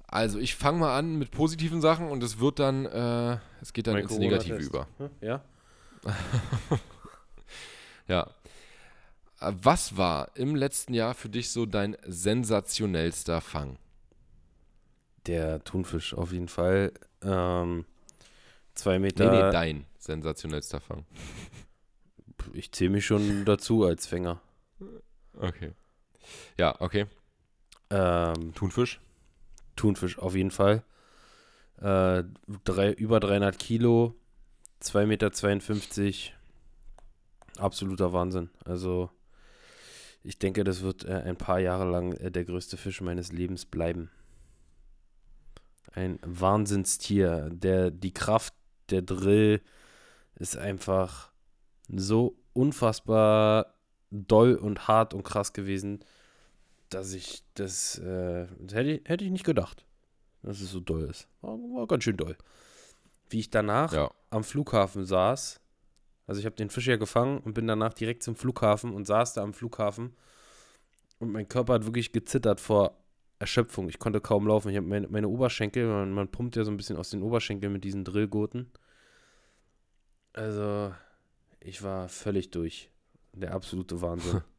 [0.08, 3.88] Also ich fange mal an mit positiven Sachen und es wird dann, äh, es geht
[3.88, 4.88] dann Mein ins Negative über.
[4.98, 5.10] Hm?
[5.22, 5.44] Ja?
[8.08, 8.30] Ja.
[9.40, 13.78] Äh, Was war im letzten Jahr für dich so dein sensationellster Fang?
[15.28, 16.92] Der Thunfisch auf jeden Fall.
[17.22, 17.86] Ähm,
[18.76, 19.32] zwei Nee, Meter.
[19.32, 21.06] nee, dein sensationellster Fang.
[22.54, 24.40] ich zähle mich schon dazu als Fänger.
[25.34, 25.72] Okay.
[26.58, 27.06] Ja, okay.
[27.90, 29.00] Ähm, Thunfisch?
[29.76, 30.84] Thunfisch auf jeden Fall.
[31.78, 32.24] Äh,
[32.64, 34.16] drei, über 300 Kilo,
[34.82, 37.62] 2,52 Meter.
[37.64, 38.50] Absoluter Wahnsinn.
[38.64, 39.10] Also,
[40.24, 43.66] ich denke, das wird äh, ein paar Jahre lang äh, der größte Fisch meines Lebens
[43.66, 44.10] bleiben.
[45.96, 47.50] Ein Wahnsinnstier.
[47.52, 48.54] Der, die Kraft,
[48.90, 49.62] der Drill
[50.36, 51.32] ist einfach
[51.88, 53.74] so unfassbar
[54.12, 56.00] doll und hart und krass gewesen,
[56.90, 59.86] dass ich das, äh, das hätte, ich- hätte ich nicht gedacht,
[60.44, 61.28] dass es so doll ist.
[61.42, 62.38] War, war ganz schön doll.
[63.30, 64.12] Wie ich danach Ja.
[64.30, 65.60] am Flughafen saß,
[66.28, 69.34] also ich habe den Fisch ja gefangen und bin danach direkt zum Flughafen und saß
[69.34, 70.14] da am Flughafen
[71.20, 72.98] und mein Körper hat wirklich gezittert vor
[73.40, 73.90] Erschöpfung.
[73.90, 74.70] Ich konnte kaum laufen.
[74.70, 77.74] Ich habe meine, meine Oberschenkel, man, man pumpt ja so ein bisschen aus den Oberschenkeln
[77.74, 78.72] mit diesen Drillgurten.
[80.34, 80.94] Also,
[81.60, 82.90] ich war völlig durch.
[83.34, 84.42] Der absolute Wahnsinn.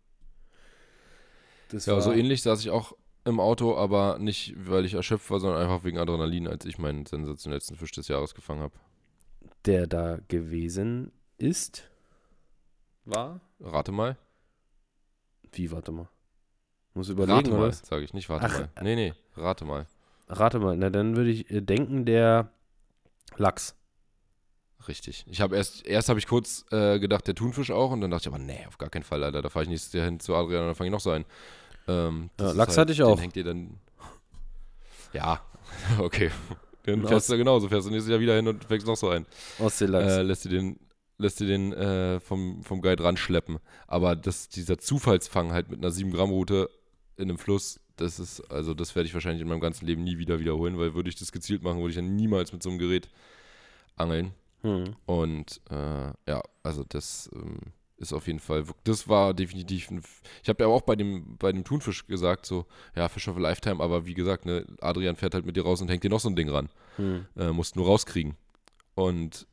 [1.68, 2.92] Das Ja, war so ähnlich saß ich auch
[3.24, 7.06] im Auto, aber nicht, weil ich erschöpft war, sondern einfach wegen Adrenalin, als ich meinen
[7.06, 8.74] sensationellsten Fisch des Jahres gefangen habe.
[9.66, 11.90] der da gewesen ist.
[13.06, 13.40] War?
[13.60, 14.16] Rate mal.
[15.52, 16.08] Wie, warte mal.
[16.96, 18.68] Muss überlegen, Rate mal, sage ich nicht, warte Ach, mal.
[18.82, 19.86] Nee, nee, rate mal.
[20.28, 20.76] Rate mal.
[20.76, 22.48] Na, dann würde ich äh, denken, der
[23.36, 23.74] Lachs.
[24.88, 25.24] Richtig.
[25.28, 28.28] Ich habe erst, erst habe ich kurz äh, gedacht, der Thunfisch auch und dann dachte
[28.28, 29.42] ich aber, nee, auf gar keinen Fall, Alter.
[29.42, 31.24] Da fahre ich nächstes Jahr hin zu Adrian und dann fange ich noch so ein.
[31.88, 33.20] Ähm, Ja, Lachs hatte ich den auch.
[33.20, 33.78] hängt ihr dann.
[35.12, 35.40] Ja,
[35.98, 36.30] okay.
[36.84, 39.10] Dann fährst aus- du genauso, fährst du nächstes Jahr wieder hin und fängst noch so
[39.10, 39.26] ein.
[39.58, 40.12] Ostseelachs.
[40.12, 40.78] Äh, lässt dir den,
[41.18, 43.58] lässt dir den äh, vom, vom Guide ranschleppen.
[43.86, 46.70] Aber das, dieser Zufallsfang halt mit einer 7-Gramm-Route
[47.16, 50.18] in einem Fluss, das ist, also das werde ich wahrscheinlich in meinem ganzen Leben nie
[50.18, 52.78] wieder wiederholen, weil würde ich das gezielt machen, würde ich dann niemals mit so einem
[52.78, 53.08] Gerät
[53.96, 54.32] angeln.
[54.62, 54.96] hm.
[55.06, 57.58] Und äh, ja, also das ähm,
[57.96, 60.02] ist auf jeden Fall, das war definitiv ein,
[60.42, 63.40] ich habe ja auch bei dem, bei dem Thunfisch gesagt, so, ja, Fish of a
[63.40, 66.20] Lifetime, aber wie gesagt, ne, Adrian fährt halt mit dir raus und hängt dir noch
[66.20, 66.68] so ein Ding ran.
[66.96, 67.26] Hm.
[67.36, 68.36] Äh, musst nur rauskriegen.
[68.94, 69.46] Und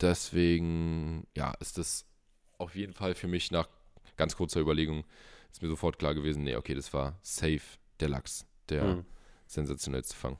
[0.00, 2.04] deswegen, ja, ist das
[2.58, 3.68] auf jeden Fall für mich nach
[4.16, 5.04] ganz kurzer Überlegung,
[5.56, 7.62] ist mir sofort klar gewesen, nee, okay, das war safe
[8.00, 9.04] der Lachs, der Hm.
[9.46, 10.38] sensationellste Fang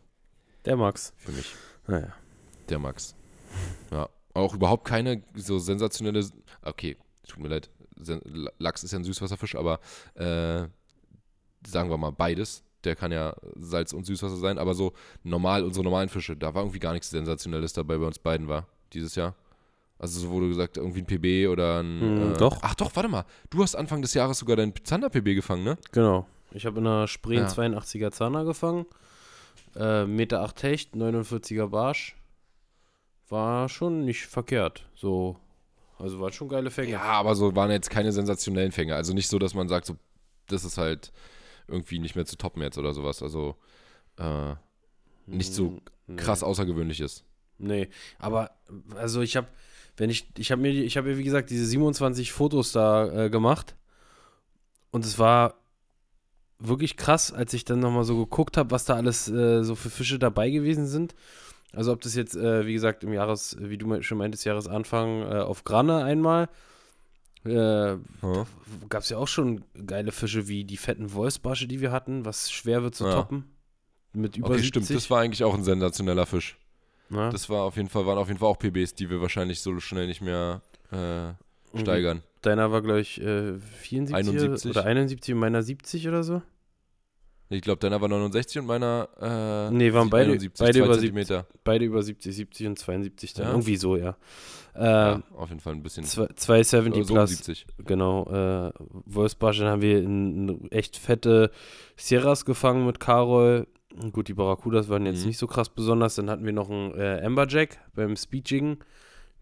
[0.66, 1.14] Der Max.
[1.16, 1.54] für mich.
[1.86, 2.12] Naja.
[2.68, 3.14] Der Max.
[3.90, 4.08] Ja.
[4.34, 6.28] Auch überhaupt keine so sensationelle.
[6.62, 7.70] Okay, tut mir leid.
[8.58, 9.80] Lachs ist ja ein Süßwasserfisch, aber
[10.14, 10.68] äh,
[11.66, 12.62] sagen wir mal beides.
[12.84, 16.62] Der kann ja Salz- und Süßwasser sein, aber so normal, unsere normalen Fische, da war
[16.62, 19.34] irgendwie gar nichts Sensationelles dabei bei uns beiden, war dieses Jahr.
[19.98, 22.00] Also so wurde gesagt, irgendwie ein PB oder ein.
[22.00, 22.58] Hm, äh, doch.
[22.62, 23.24] Ach doch, warte mal.
[23.50, 25.78] Du hast Anfang des Jahres sogar deinen Zander-PB gefangen, ne?
[25.92, 26.26] Genau.
[26.52, 27.46] Ich habe in einer Spree Ja.
[27.48, 28.86] 82er Zahner gefangen.
[29.74, 32.16] Äh, Meter 8 Hecht, 49er Barsch.
[33.28, 34.86] War schon nicht verkehrt.
[34.94, 35.36] So.
[35.98, 36.92] Also waren schon geile Fänge.
[36.92, 38.94] Ja, aber so waren jetzt keine sensationellen Fänge.
[38.94, 39.96] Also nicht so, dass man sagt, so,
[40.46, 41.10] das ist halt
[41.68, 43.22] irgendwie nicht mehr zu toppen jetzt oder sowas.
[43.22, 43.56] Also
[44.18, 44.54] äh,
[45.26, 46.16] nicht so Hm, nee.
[46.16, 47.24] krass außergewöhnliches.
[47.58, 48.50] Nee, aber
[48.94, 49.48] also ich habe,
[49.96, 53.30] wenn ich, ich habe mir, ich habe ja wie gesagt diese 27 Fotos da äh,
[53.30, 53.74] gemacht
[54.90, 55.54] und es war
[56.58, 59.90] wirklich krass, als ich dann nochmal so geguckt habe, was da alles äh, so für
[59.90, 61.14] Fische dabei gewesen sind.
[61.72, 65.40] Also ob das jetzt, äh, wie gesagt, im Jahres, wie du schon meintest, Jahresanfang äh,
[65.40, 66.48] auf Granne einmal,
[67.44, 67.96] äh,
[68.88, 72.50] gab es ja auch schon geile Fische wie die fetten Wolfsbarsche, die wir hatten, was
[72.50, 73.12] schwer wird zu Ja.
[73.12, 73.44] toppen.
[74.14, 74.68] Mit über okay, 70.
[74.84, 74.96] stimmt.
[74.98, 76.56] Das war eigentlich auch ein sensationeller Fisch.
[77.08, 77.30] Na?
[77.30, 79.78] Das war auf jeden Fall, waren auf jeden Fall auch PBs, die wir wahrscheinlich so
[79.80, 80.60] schnell nicht mehr
[80.92, 82.22] äh, steigern.
[82.42, 84.70] Deiner war, glaube ich, äh, 74 71.
[84.70, 86.42] oder 71 und meiner 70 oder so.
[87.48, 91.46] Ich glaube, deiner war 69 und meiner äh, Nee, waren beide- 71, beide über Zentimeter.
[91.62, 93.44] Beide über 70, 70 und 72 dann.
[93.46, 93.50] Ja.
[93.52, 94.16] Irgendwie so, ja.
[94.74, 96.02] Äh, Ja, auf jeden Fall ein bisschen.
[96.04, 97.66] zwei- 270 äh, so plus, 70.
[97.84, 98.24] genau.
[98.26, 98.72] Äh,
[99.06, 101.52] Wolfsbarsch, dann haben wir in, in echt fette
[101.96, 103.68] Sierras gefangen mit Karol.
[104.12, 105.28] Gut, die Barracudas waren jetzt Mhm.
[105.28, 106.14] nicht so krass besonders.
[106.16, 108.78] Dann hatten wir noch einen äh, Amberjack beim Speedjiggen,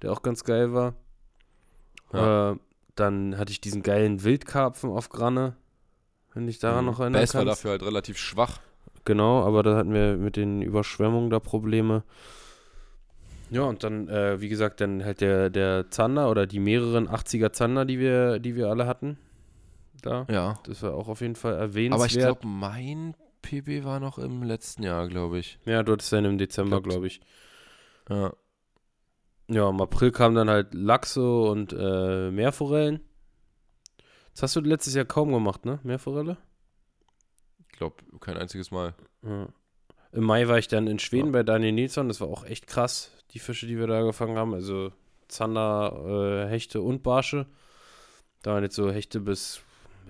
[0.03, 0.95] der auch ganz geil war.
[2.13, 2.53] Ja.
[2.53, 2.57] Äh,
[2.95, 5.57] dann hatte ich diesen geilen Wildkarpfen auf Granne,
[6.33, 6.91] wenn dich daran Mhm.
[6.93, 8.61] noch erinnern Bass war dafür halt relativ schwach.
[9.05, 12.05] Genau, aber da hatten wir mit den Überschwemmungen da Probleme.
[13.51, 17.53] Ja, und dann, äh, wie gesagt, dann halt der, der Zander oder die mehreren 80er
[17.53, 19.19] Zander, die wir, die wir alle hatten.
[20.03, 20.27] Da.
[20.31, 20.59] Ja.
[20.65, 22.01] Das war auch auf jeden Fall erwähnenswert.
[22.01, 25.59] Aber ich glaube, mein PB war noch im letzten Jahr, glaube ich.
[25.67, 27.21] Ja, du hattest dann im Dezember, Glaub- glaube ich.
[28.09, 28.33] Ja.
[29.49, 33.01] Ja, im April kamen dann halt Lachse und äh, Meerforellen.
[34.33, 35.81] Das hast du letztes Jahr kaum gemacht, ne?
[35.83, 36.39] Meerforelle?
[37.69, 38.95] Ich glaube, kein einziges Mal.
[39.23, 39.49] Ja.
[40.13, 41.33] Im Mai war ich dann in Schweden Ja.
[41.33, 42.09] bei Daniel Nilsson.
[42.09, 44.55] Das war auch echt krass, die Fische, die wir da gefangen haben.
[44.55, 44.93] Also
[45.29, 47.47] Zander, äh, Hechte und Barsche.
[48.43, 49.61] Da waren jetzt so Hechte bis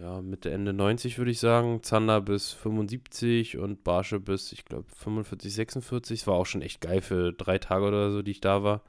[0.01, 1.83] ja, Mitte, Ende 90, würde ich sagen.
[1.83, 6.21] Zander bis 75 und Barsche bis, ich glaube, 45, 46.
[6.21, 8.83] Das war auch schon echt geil für drei Tage oder so, die ich da war.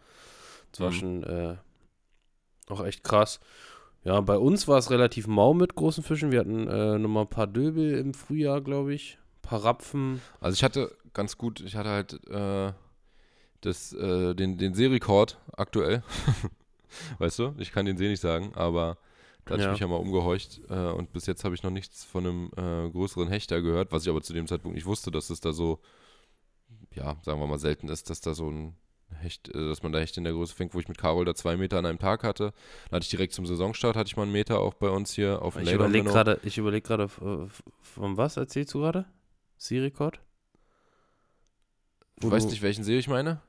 [0.72, 0.94] Das war Mhm.
[0.94, 1.56] schon äh,
[2.68, 3.40] auch echt krass.
[4.04, 6.32] Ja, bei uns war es relativ mau mit großen Fischen.
[6.32, 9.18] Wir hatten äh, nochmal ein paar Döbel im Frühjahr, glaube ich.
[9.38, 10.22] Ein paar Rapfen.
[10.40, 12.74] Also ich hatte ganz gut, ich hatte halt äh,
[13.62, 16.04] das, äh, den, den Seerekord aktuell.
[17.20, 17.56] weißt du?
[17.58, 18.98] Ich kann den See nicht sagen, aber
[19.46, 19.68] da hatte Ja.
[19.70, 22.52] ich mich ja mal umgehorcht äh, und bis jetzt habe ich noch nichts von einem
[22.58, 25.54] äh, größeren Hechter gehört, was ich aber zu dem Zeitpunkt nicht wusste, dass es da
[25.54, 25.80] so,
[26.94, 28.76] ja, sagen wir mal, selten ist, dass da so ein
[29.20, 31.36] Hecht, äh, dass man da Hecht in der Größe fängt, wo ich mit Carol da
[31.36, 32.54] zwei Meter an einem Tag hatte.
[32.90, 35.42] Da hatte ich direkt zum Saisonstart, hatte ich mal einen Meter auch bei uns hier
[35.42, 37.48] auf dem Ich überlege gerade, ich überlege gerade, äh,
[37.82, 39.06] von was erzählst du gerade?
[39.58, 40.20] Sea-Rekord?
[42.20, 43.42] Du weißt nicht, welchen See ich meine?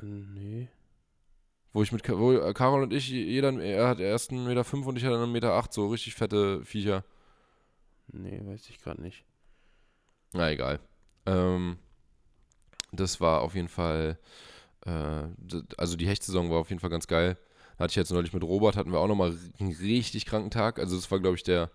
[0.00, 0.68] Nee.
[1.72, 4.64] Wo ich mit Ka- wo äh, Carol und ich, jeder, er hat erst einen Meter
[4.64, 7.04] fünf und ich hatte einen Meter acht, so richtig fette Viecher.
[8.10, 9.24] Nee, weiß ich gerade nicht.
[10.32, 10.80] Na egal.
[11.26, 11.76] Ähm,
[12.92, 14.18] das war auf jeden Fall,
[14.86, 15.22] äh,
[15.76, 17.36] also die Hechtsaison war auf jeden Fall ganz geil.
[17.78, 20.78] Hatte ich jetzt neulich mit Robert, hatten wir auch nochmal einen richtig kranken Tag.
[20.78, 21.70] Also das war, glaube ich, der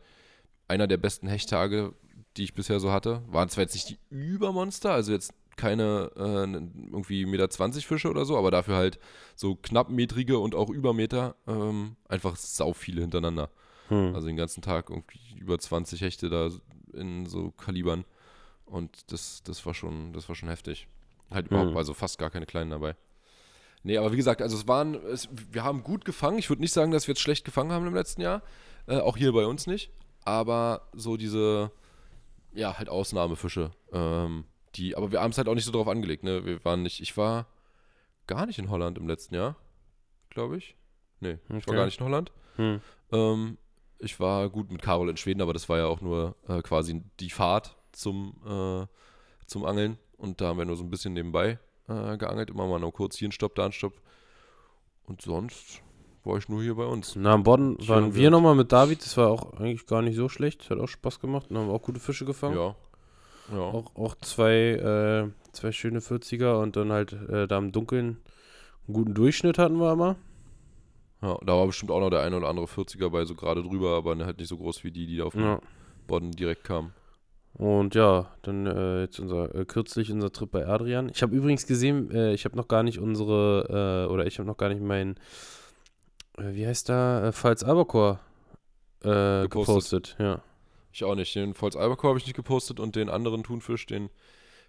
[0.68, 1.94] einer der besten Hechttage,
[2.36, 3.22] die ich bisher so hatte.
[3.28, 6.44] Waren zwar jetzt nicht die Übermonster, also jetzt keine äh,
[6.92, 9.00] irgendwie Meter 20 Fische oder so, aber dafür halt
[9.36, 13.50] so knappmetrige und auch Übermeter, ähm, einfach sau viele hintereinander.
[13.90, 14.16] Hm.
[14.16, 16.50] Also den ganzen Tag irgendwie über 20 Hechte da
[16.94, 18.06] in so Kalibern.
[18.66, 20.88] Und das, das war schon, das war schon heftig.
[21.30, 21.78] Halt überhaupt, Mhm.
[21.78, 22.96] also fast gar keine kleinen dabei.
[23.84, 26.38] Nee, aber wie gesagt, also es waren, es, wir haben gut gefangen.
[26.40, 28.42] Ich würde nicht sagen, dass wir jetzt schlecht gefangen haben im letzten Jahr.
[28.88, 29.92] Äh, auch hier bei uns nicht.
[30.24, 31.72] Aber so diese,
[32.54, 33.72] ja, halt Ausnahmefische.
[33.92, 36.46] Ähm, die, aber wir haben es halt auch nicht so drauf angelegt, ne?
[36.46, 37.48] Wir waren nicht, ich war
[38.28, 39.56] gar nicht in Holland im letzten Jahr,
[40.30, 40.76] glaube ich.
[41.20, 41.76] Nee, ich war Okay.
[41.76, 42.32] gar nicht in Holland.
[42.56, 42.82] Hm.
[43.12, 43.58] Ähm,
[44.00, 47.02] ich war gut mit Carol in Schweden, aber das war ja auch nur äh, quasi
[47.20, 48.86] die Fahrt zum, äh,
[49.46, 49.98] zum Angeln.
[50.18, 52.50] Und da haben wir nur so ein bisschen nebenbei äh, geangelt.
[52.50, 53.94] Immer mal noch kurz hier ein Stopp, da ein Stopp.
[55.06, 55.82] Und sonst
[56.24, 57.16] war ich nur hier bei uns.
[57.16, 59.02] Na, am Bodden waren wir nochmal mit David.
[59.02, 60.70] Das war auch eigentlich gar nicht so schlecht.
[60.70, 61.50] Hat auch Spaß gemacht.
[61.50, 62.56] Und haben auch gute Fische gefangen.
[62.58, 62.76] Ja.
[63.52, 63.60] Ja.
[63.60, 68.18] Auch, auch zwei, äh, zwei schöne 40er und dann halt äh, da im Dunkeln
[68.88, 70.16] einen guten Durchschnitt hatten wir immer.
[71.22, 71.38] ja.
[71.46, 74.16] Da war bestimmt auch noch der eine oder andere 40er bei, so gerade drüber, aber
[74.26, 75.60] halt nicht so groß wie die, die da auf Ja.
[76.08, 76.94] Bodden direkt kamen.
[77.54, 81.10] Und ja, dann äh, jetzt unser äh, kürzlich unser Trip bei Adrian.
[81.10, 84.48] Ich habe übrigens gesehen, äh, ich habe noch gar nicht unsere, äh, oder ich habe
[84.48, 85.16] noch gar nicht mein,
[86.38, 88.20] äh, wie heißt da, äh, Pfalz Albacore
[89.04, 89.50] äh, Gepostet.
[89.50, 90.16] gepostet.
[90.20, 90.42] Ja.
[90.94, 91.34] Ich auch nicht.
[91.36, 94.10] Den Volz Albacore habe ich nicht gepostet und den anderen Thunfisch, den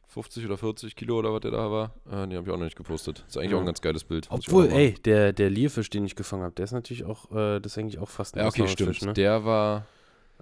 [0.08, 2.64] 50 oder 40 Kilo oder was der da war, äh, den habe ich auch noch
[2.64, 3.24] nicht gepostet.
[3.28, 3.56] Ist eigentlich Ja.
[3.56, 4.26] auch ein ganz geiles Bild.
[4.30, 7.72] Obwohl, ey, der, der Lierfisch, den ich gefangen habe, der ist natürlich auch, äh, das
[7.72, 9.02] ist eigentlich auch fast ein Ja, okay, stimmt.
[9.02, 9.12] Ne?
[9.14, 9.86] Der war,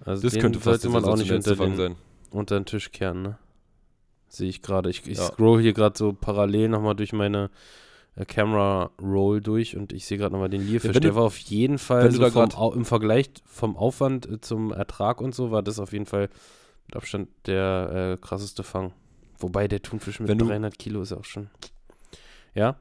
[0.04, 1.96] Also das könnte fast man auch nicht unter den, sein.
[2.30, 3.38] unter den Tisch kehren, ne?
[4.28, 4.88] Sehe ich gerade.
[4.88, 5.24] Ich, ich Ja.
[5.26, 7.50] scroll hier gerade so parallel nochmal durch meine
[8.26, 10.92] Camera Roll durch und ich sehe gerade nochmal den Lierfisch.
[10.92, 15.20] du- der war auf jeden Fall so vom, im Vergleich vom Aufwand äh, zum Ertrag
[15.20, 16.28] und so war das auf jeden Fall
[16.86, 18.92] mit Abstand der äh, krasseste Fang.
[19.38, 21.48] Wobei der Thunfisch mit Wenn du- 300 Kilo ist auch schon.
[22.54, 22.76] Ja?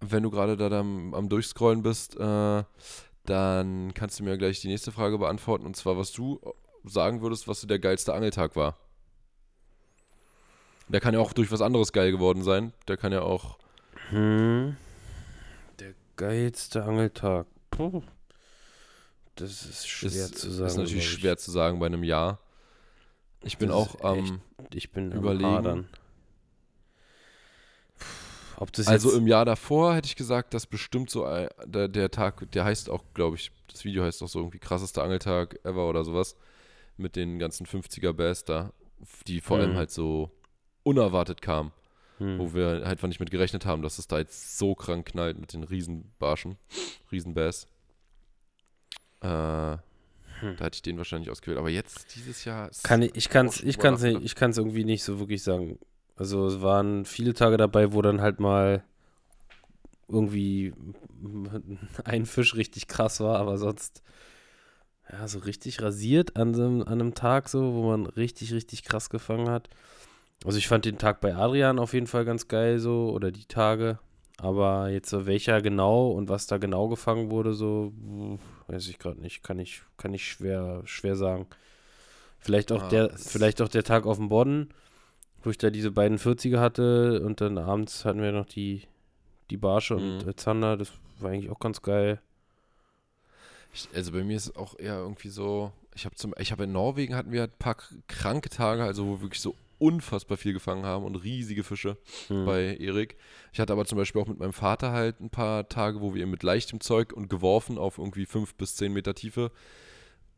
[0.00, 2.64] Wenn du gerade da am, am Durchscrollen bist, äh,
[3.26, 5.64] dann kannst du mir gleich die nächste Frage beantworten.
[5.64, 6.40] Und zwar, was du
[6.84, 8.76] sagen würdest, was so der geilste Angeltag war.
[10.88, 12.72] Der kann ja auch durch was anderes geil geworden sein.
[12.88, 13.56] Der kann ja auch.
[14.14, 14.76] Hm.
[15.80, 17.46] Der geilste Angeltag.
[17.70, 18.02] Puh.
[19.34, 20.68] Das ist schwer ist, zu sagen.
[20.68, 22.38] ist natürlich schwer zu sagen bei einem Jahr.
[23.42, 24.18] Ich bin Das auch am.
[24.18, 25.66] echt- Ich bin Überlegen.
[25.66, 25.88] am
[28.56, 32.10] Ob das also im Jahr davor hätte ich gesagt, dass bestimmt so ein, der, der
[32.12, 35.88] Tag, der heißt auch, glaube ich, das Video heißt auch so irgendwie krassester Angeltag ever
[35.88, 36.36] oder sowas.
[36.96, 38.72] Mit den ganzen 50er Bass da,
[39.26, 39.76] die vor allem Mhm.
[39.76, 40.30] halt so
[40.84, 41.72] unerwartet kamen.
[42.24, 45.06] Hm, wo wir halt einfach nicht mit gerechnet haben, dass es da jetzt so krank
[45.06, 46.56] knallt mit den Riesenbarschen,
[47.12, 47.66] Riesenbass.
[49.20, 51.58] Äh, Da hätte ich den wahrscheinlich ausgewählt.
[51.58, 52.68] Aber jetzt, dieses Jahr.
[52.68, 55.42] ist- Kann ich, ich kann es ich kann's nicht, ich kann's irgendwie nicht so wirklich
[55.42, 55.78] sagen.
[56.16, 58.84] Also es waren viele Tage dabei, wo dann halt mal
[60.08, 60.74] irgendwie
[62.04, 64.02] ein Fisch richtig krass war, aber sonst
[65.10, 68.84] ja, so richtig rasiert an, so, einem- an einem Tag so, wo man richtig, richtig
[68.84, 69.68] krass gefangen hat.
[70.44, 73.46] Also ich fand den Tag bei Adrian auf jeden Fall ganz geil so oder die
[73.46, 73.98] Tage.
[74.38, 77.92] Aber jetzt so welcher genau und was da genau gefangen wurde, so
[78.66, 79.42] weiß ich gerade nicht.
[79.42, 81.46] Kann ich, kann ich schwer, schwer sagen.
[82.40, 84.68] Vielleicht auch Ah, der, vielleicht auch der Tag auf dem Bodden,
[85.42, 88.82] wo ich da diese beiden 40er hatte und dann abends hatten wir noch die,
[89.50, 90.28] die Barsche und Mhm.
[90.28, 90.76] äh, Zander.
[90.76, 92.20] Das war eigentlich auch ganz geil.
[93.72, 95.72] Ich, also bei mir ist es auch eher irgendwie so.
[95.94, 97.76] Ich habe zum, ich habe in Norwegen hatten wir ein paar
[98.08, 101.96] kranke Tage, also wo wir wirklich so unfassbar viel gefangen haben und riesige Fische
[102.28, 102.44] Hm.
[102.44, 103.16] bei Erik.
[103.52, 106.26] Ich hatte aber zum Beispiel auch mit meinem Vater halt ein paar Tage, wo wir
[106.26, 109.50] mit leichtem Zeug und geworfen auf irgendwie fünf bis zehn Meter Tiefe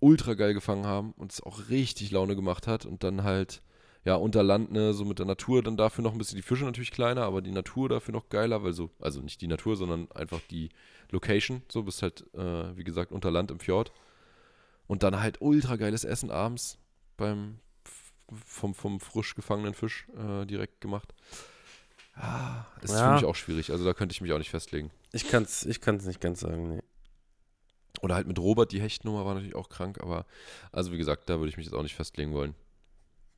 [0.00, 3.62] ultra geil gefangen haben und es auch richtig Laune gemacht hat und dann halt
[4.04, 6.64] ja unter Land ne so mit der Natur dann dafür noch ein bisschen die Fische
[6.64, 10.10] natürlich kleiner, aber die Natur dafür noch geiler, weil so also nicht die Natur, sondern
[10.12, 10.68] einfach die
[11.10, 13.90] Location, so bist halt äh, wie gesagt unter Land im Fjord
[14.86, 16.78] und dann halt ultra geiles Essen abends
[17.16, 17.58] beim
[18.44, 21.14] vom, vom frisch gefangenen Fisch äh, direkt gemacht.
[22.14, 23.12] Ah, ist für Ja.
[23.14, 23.70] mich auch schwierig.
[23.70, 24.90] Also da könnte ich mich auch nicht festlegen.
[25.12, 26.82] Ich kann es ich kann's nicht ganz sagen, nee.
[28.00, 30.26] Oder halt mit Robert, die Hechtnummer war natürlich auch krank, aber
[30.72, 32.54] also wie gesagt, da würde ich mich jetzt auch nicht festlegen wollen.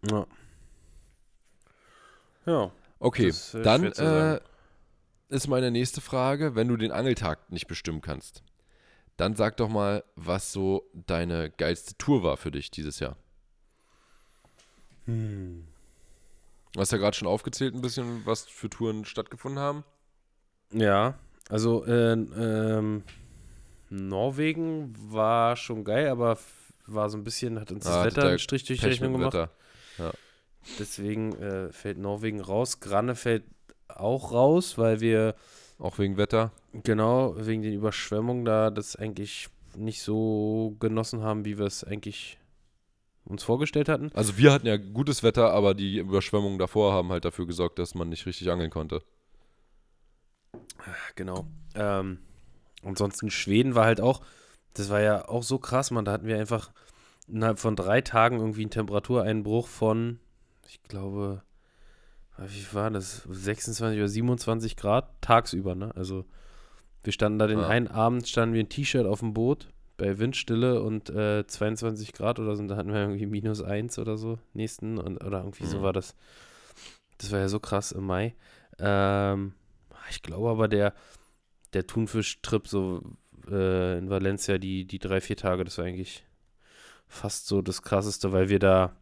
[0.08, 0.26] Ja.
[2.46, 2.72] Ja.
[2.98, 4.40] Okay, Das äh, dann äh,
[5.28, 8.42] ist meine nächste Frage, wenn du den Angeltag nicht bestimmen kannst,
[9.16, 13.16] dann sag doch mal, was so deine geilste Tour war für dich dieses Jahr.
[15.08, 15.64] Hm.
[16.74, 19.84] Du hast ja gerade schon aufgezählt ein bisschen, was für Touren stattgefunden haben.
[20.72, 21.14] Ja,
[21.48, 23.02] also äh, ähm,
[23.88, 26.38] Norwegen war schon geil, aber
[26.86, 29.32] war so ein bisschen, hat uns das Ah, Wetter einen Strich durch die Rechnung gemacht.
[29.34, 29.50] Wetter.
[30.78, 32.80] Deswegen äh, fällt Norwegen raus.
[32.80, 33.44] Granne fällt
[33.88, 35.34] auch raus, weil wir
[35.78, 36.52] Auch wegen Wetter.
[36.82, 42.38] genau wegen den Überschwemmungen da das eigentlich nicht so genossen haben, wie wir es eigentlich
[43.28, 44.10] uns vorgestellt hatten.
[44.14, 47.94] Also wir hatten ja gutes Wetter, aber die Überschwemmungen davor haben halt dafür gesorgt, dass
[47.94, 49.02] man nicht richtig angeln konnte.
[51.14, 51.46] Genau.
[51.74, 52.18] Ähm,
[52.82, 54.22] ansonsten Schweden war halt auch,
[54.74, 56.70] das war ja auch so krass, man, da hatten wir einfach
[57.26, 60.20] innerhalb von drei Tagen irgendwie einen Temperatureinbruch von,
[60.66, 61.42] ich glaube,
[62.38, 65.94] wie war das, 26 oder 27 Grad tagsüber, ne?
[65.94, 66.24] Also
[67.02, 67.68] wir standen da den Ja.
[67.68, 69.68] einen Abend, standen wir ein T-Shirt auf dem Boot
[69.98, 73.98] bei Windstille und äh, 22 Grad oder so, und da hatten wir irgendwie minus eins
[73.98, 75.82] oder so, nächsten, und, oder irgendwie so Mhm.
[75.82, 76.14] war das.
[77.18, 78.34] Das war ja so krass im Mai.
[78.78, 79.52] Ähm,
[80.10, 80.94] ich glaube aber, der,
[81.74, 83.02] der Thunfisch-Trip so
[83.50, 86.24] äh, in Valencia, die, die drei, vier Tage, das war eigentlich
[87.08, 88.92] fast so das Krasseste, weil wir da,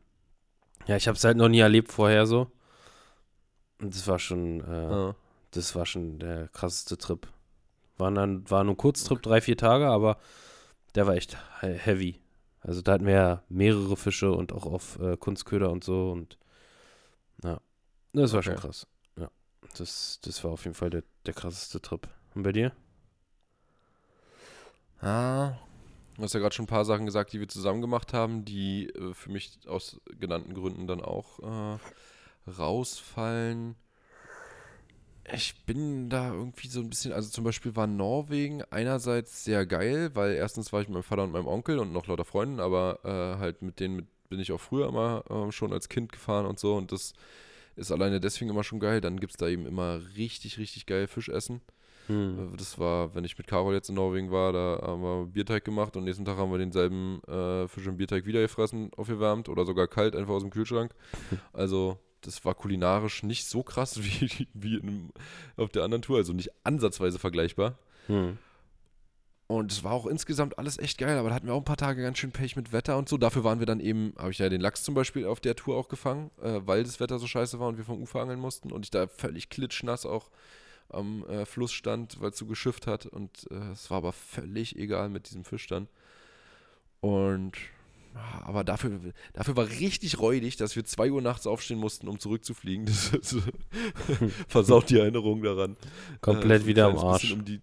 [0.86, 2.51] ja, ich habe es halt noch nie erlebt vorher so.
[3.80, 5.14] Und das war schon, äh, Ja.
[5.51, 7.26] das war schon der krasseste Trip.
[7.99, 10.16] War, dann, war nur ein Kurztrip, drei, vier Tage, aber
[10.97, 12.20] der war echt he- heavy.
[12.62, 16.38] Also da hatten wir ja mehrere Fische und auch auf äh, Kunstköder und so und
[17.42, 17.61] ja,
[18.12, 18.57] das war schon Okay.
[18.57, 18.86] krass.
[19.18, 19.30] Ja,
[19.76, 22.09] das, das war auf jeden Fall der, der krasseste Trip.
[22.34, 22.72] Und bei dir?
[25.01, 25.53] Ah,
[26.16, 28.88] du hast ja gerade schon ein paar Sachen gesagt, die wir zusammen gemacht haben, die
[28.90, 31.78] äh, für mich aus genannten Gründen dann auch äh,
[32.51, 33.76] rausfallen.
[35.33, 40.11] Ich bin da irgendwie so ein bisschen, also zum Beispiel war Norwegen einerseits sehr geil,
[40.14, 43.01] weil erstens war ich mit meinem Vater und meinem Onkel und noch lauter Freunden, aber
[43.05, 46.47] äh, halt mit denen mit, bin ich auch früher immer äh, schon als Kind gefahren
[46.47, 47.12] und so und das
[47.77, 49.01] ist alleine deswegen immer schon geil.
[49.01, 51.61] Dann gibt es da eben immer richtig, richtig geil Fischessen.
[52.07, 52.55] Hm.
[52.55, 55.64] Äh, Das war, wenn ich mit Carol jetzt in Norwegen war, da haben wir Bierteig
[55.64, 59.64] gemacht und nächsten Tag haben wir denselben äh, Fisch und Bierteig wieder gefressen, aufgewärmt oder
[59.66, 60.95] sogar kalt einfach aus dem Kühlschrank.
[61.53, 65.11] Also das war kulinarisch nicht so krass wie, wie in,
[65.57, 67.79] auf der anderen Tour, also nicht ansatzweise vergleichbar.
[68.07, 68.39] Hm.
[69.49, 71.77] Und es war auch insgesamt alles echt geil, aber da hatten wir auch ein paar
[71.77, 73.17] Tage ganz schön Pech mit Wetter und so.
[73.17, 75.77] Dafür waren wir dann eben, habe ich ja den Lachs zum Beispiel auf der Tour
[75.77, 78.73] auch gefangen, äh, weil das Wetter so scheiße war und wir vom Ufer angeln mussten
[78.73, 80.31] und ich da völlig klitschnass auch
[80.89, 84.77] am äh, Fluss stand, weil es so geschifft hat und äh, es war aber völlig
[84.77, 85.89] egal mit diesem Fisch dann.
[87.01, 87.53] Und
[88.45, 89.01] aber dafür,
[89.33, 92.87] dafür war richtig räudig, dass wir 2 Uhr nachts aufstehen mussten, um zurückzufliegen.
[92.87, 93.37] Das, das
[94.49, 95.77] versaut die Erinnerung daran.
[96.21, 97.33] Komplett Äh, wieder am Arsch.
[97.33, 97.61] Um die,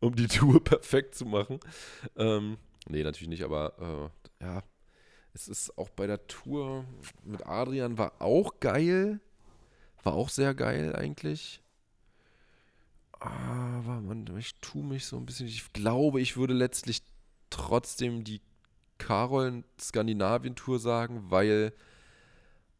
[0.00, 1.60] um die Tour perfekt zu machen.
[2.16, 2.56] Ähm,
[2.88, 4.62] nee, natürlich nicht, aber äh, ja,
[5.34, 6.84] es ist auch bei der Tour
[7.24, 9.20] mit Adrian war auch geil.
[10.02, 11.62] War auch sehr geil eigentlich.
[13.12, 15.46] Aber man, ich tue mich so ein bisschen.
[15.46, 17.02] Ich glaube, ich würde letztlich
[17.50, 18.40] trotzdem die
[19.06, 21.72] Carol Skandinavien Tour sagen, weil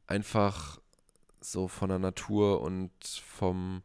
[0.07, 0.79] einfach
[1.41, 3.83] so von der Natur und vom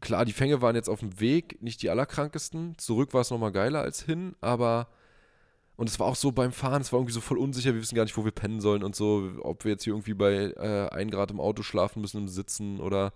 [0.00, 2.78] klar, die Fänge waren jetzt auf dem Weg, nicht die allerkrankesten.
[2.78, 4.88] Zurück war es nochmal geiler als hin, aber
[5.76, 7.94] und es war auch so beim Fahren, es war irgendwie so voll unsicher, wir wissen
[7.94, 10.88] gar nicht, wo wir pennen sollen und so, ob wir jetzt hier irgendwie bei äh,
[10.90, 13.12] 1 Grad im Auto schlafen müssen im Sitzen oder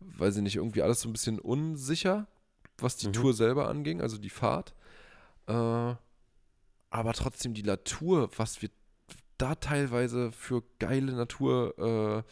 [0.00, 2.26] weiß ich nicht, irgendwie alles so ein bisschen unsicher,
[2.78, 3.12] was die Mhm.
[3.12, 4.74] Tour selber anging, also die Fahrt.
[5.46, 5.94] Äh,
[6.90, 8.70] aber trotzdem die Natur, was wir
[9.38, 12.22] da teilweise für geile Natur, äh,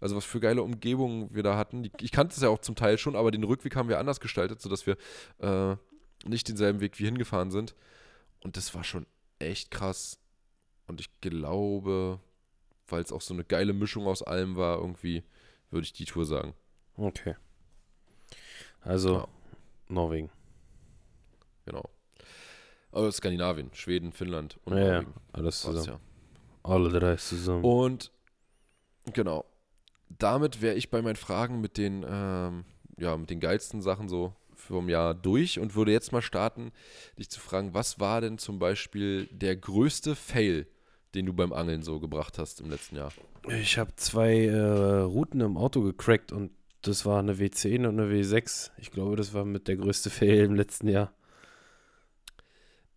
[0.00, 1.90] also was für geile Umgebungen wir da hatten.
[2.00, 4.60] Ich kannte es ja auch zum Teil schon, aber den Rückweg haben wir anders gestaltet,
[4.60, 4.96] sodass wir
[5.38, 5.76] äh,
[6.26, 7.74] nicht denselben Weg wie hingefahren sind.
[8.42, 9.06] Und das war schon
[9.38, 10.18] echt krass.
[10.86, 12.20] Und ich glaube,
[12.88, 15.24] weil es auch so eine geile Mischung aus allem war, irgendwie,
[15.70, 16.54] würde ich die Tour sagen.
[16.96, 17.34] Okay.
[18.80, 19.28] Also, Ja.
[19.88, 20.30] Norwegen.
[21.64, 21.84] Genau.
[22.96, 25.12] Aber Skandinavien, Schweden, Finnland und Ja, ja, Norwegen.
[25.32, 26.00] alles zusammen.
[26.62, 27.62] Alle drei zusammen.
[27.64, 28.10] Und
[29.12, 29.44] genau.
[30.08, 32.64] Damit wäre ich bei meinen Fragen mit den, ähm,
[32.98, 36.72] ja, mit den geilsten Sachen so vom Jahr durch und würde jetzt mal starten,
[37.18, 40.66] dich zu fragen, was war denn zum Beispiel der größte Fail,
[41.14, 43.12] den du beim Angeln so gebracht hast im letzten Jahr?
[43.48, 44.56] Ich habe zwei äh,
[45.00, 46.50] Routen im Auto gecrackt und
[46.82, 48.70] das war eine W10 und eine W6.
[48.78, 51.12] Ich glaube, das war mit der größte Fail im letzten Jahr.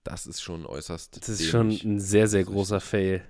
[0.09, 1.17] Das ist schon äußerst.
[1.17, 1.83] Das ist schon dämlich.
[1.83, 3.21] ein sehr, sehr ist großer Fail.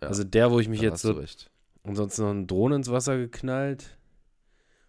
[0.00, 1.50] Ja, Also der, wo ich mich jetzt so recht.
[1.84, 3.96] ansonsten noch eine Drohne ins Wasser geknallt,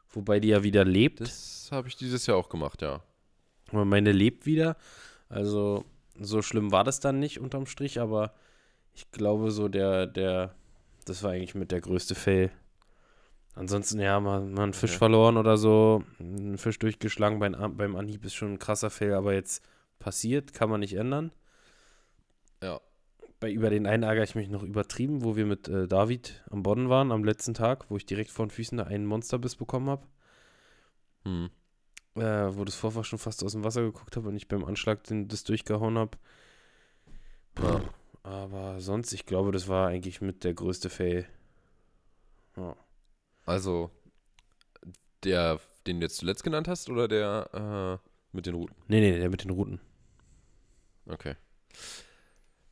[0.09, 1.21] wobei die ja wieder lebt.
[1.21, 3.01] Das habe ich dieses Jahr auch gemacht, ja.
[3.71, 4.77] Aber meine lebt wieder.
[5.29, 5.85] Also
[6.19, 8.33] so schlimm war das dann nicht unterm Strich, aber
[8.93, 10.55] ich glaube so der, der,
[11.05, 12.51] das war eigentlich mit der größte Fail.
[13.55, 14.97] Ansonsten, ja, mal, mal einen Fisch Okay.
[14.99, 19.33] verloren oder so, einen Fisch durchgeschlagen beim, beim Anhieb ist schon ein krasser Fail, aber
[19.33, 19.63] jetzt
[19.99, 21.31] passiert, kann man nicht ändern.
[22.61, 22.79] Ja.
[23.39, 26.63] Bei über den einen ärgere ich mich noch übertrieben, wo wir mit äh, David am
[26.63, 29.89] Bodden waren, am letzten Tag, wo ich direkt vor den Füßen da einen Monsterbiss bekommen
[29.89, 30.07] habe
[31.25, 31.49] Hm.
[32.15, 35.03] äh, wo das Vorfach schon fast aus dem Wasser geguckt habe und ich beim Anschlag
[35.05, 36.17] den, das durchgehauen habe.
[37.61, 37.81] Ja.
[38.23, 41.27] Aber sonst, ich glaube, das war eigentlich mit der größte Fail.
[42.55, 42.75] Ja.
[43.45, 43.91] Also,
[45.23, 48.75] der, den du jetzt zuletzt genannt hast oder der äh, mit den Routen?
[48.87, 49.79] Nee, nee, der mit den Routen.
[51.07, 51.35] Okay.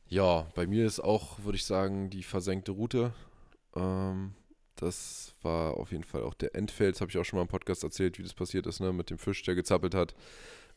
[0.08, 3.12] Ja, bei mir ist auch, würde ich sagen, die versenkte Route.
[3.74, 4.34] Ähm,
[4.76, 6.94] das war auf jeden Fall auch der Endfeld.
[6.94, 8.92] Das habe ich auch schon mal im Podcast erzählt, wie das passiert ist, ne?
[8.92, 10.14] Mit dem Fisch, der gezappelt hat.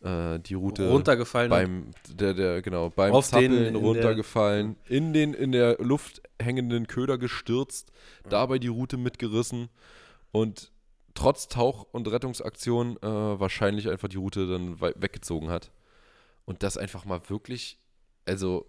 [0.01, 1.49] Äh, die Route Runtergefallen.
[1.49, 5.77] beim, der, der, genau, beim Auf den- Zappeln in der- runtergefallen, in den in der
[5.79, 7.91] Luft hängenden Köder gestürzt,
[8.29, 9.69] dabei die Route mitgerissen
[10.31, 10.71] und
[11.17, 15.71] trotz Tauch- und Rettungsaktion äh, wahrscheinlich einfach die Route dann weggezogen hat.
[16.45, 17.77] Und das einfach mal wirklich,
[18.25, 18.65] also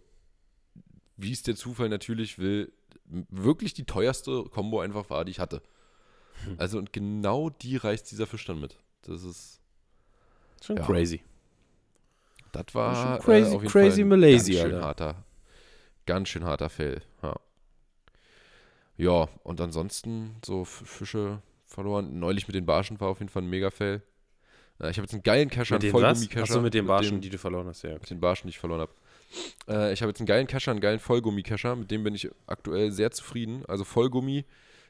[1.16, 2.72] wie es der Zufall natürlich will,
[3.04, 5.62] wirklich die teuerste Combo einfach war, die ich hatte.
[6.44, 6.54] Hm.
[6.58, 8.78] Also und genau die reißt dieser Fisch dann mit.
[9.02, 9.60] Das ist,
[10.62, 10.86] Schon Ja.
[10.86, 11.20] crazy.
[12.52, 15.24] das war Schon crazy- äh, crazy Malaysia, ganz schön harter,
[16.06, 17.02] ganz schön harter Fail.
[17.22, 17.36] Ja.
[18.96, 22.18] ja, und ansonsten so Fische verloren.
[22.18, 24.02] Neulich mit den Barschen war auf jeden Fall ein Mega-Fail.
[24.80, 25.92] Ja, ich habe jetzt einen geilen Kescher, Mit einen?
[25.92, 26.42] Vollgummi-Kescher.
[26.42, 27.94] Achso, mit den Barschen, dem- die du verloren hast, ja.
[27.94, 28.92] mit den Barschen, die ich verloren habe.
[29.68, 32.90] Äh, ich habe jetzt einen geilen Kescher, einen geilen Vollgummi-Kescher, mit dem bin ich aktuell
[32.92, 33.64] sehr zufrieden.
[33.66, 34.44] Also Vollgummi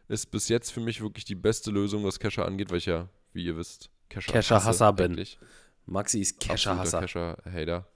[0.08, 3.08] ist bis jetzt für mich wirklich die beste Lösung, was Kescher angeht, weil ich ja,
[3.32, 5.12] wie ihr wisst, Kescher, Kescher-Hasser hasse bin.
[5.12, 5.38] eigentlich.
[5.86, 7.00] Maxi ist Absoluter Kescher-Hasser.
[7.00, 7.86] Kescher-Hater.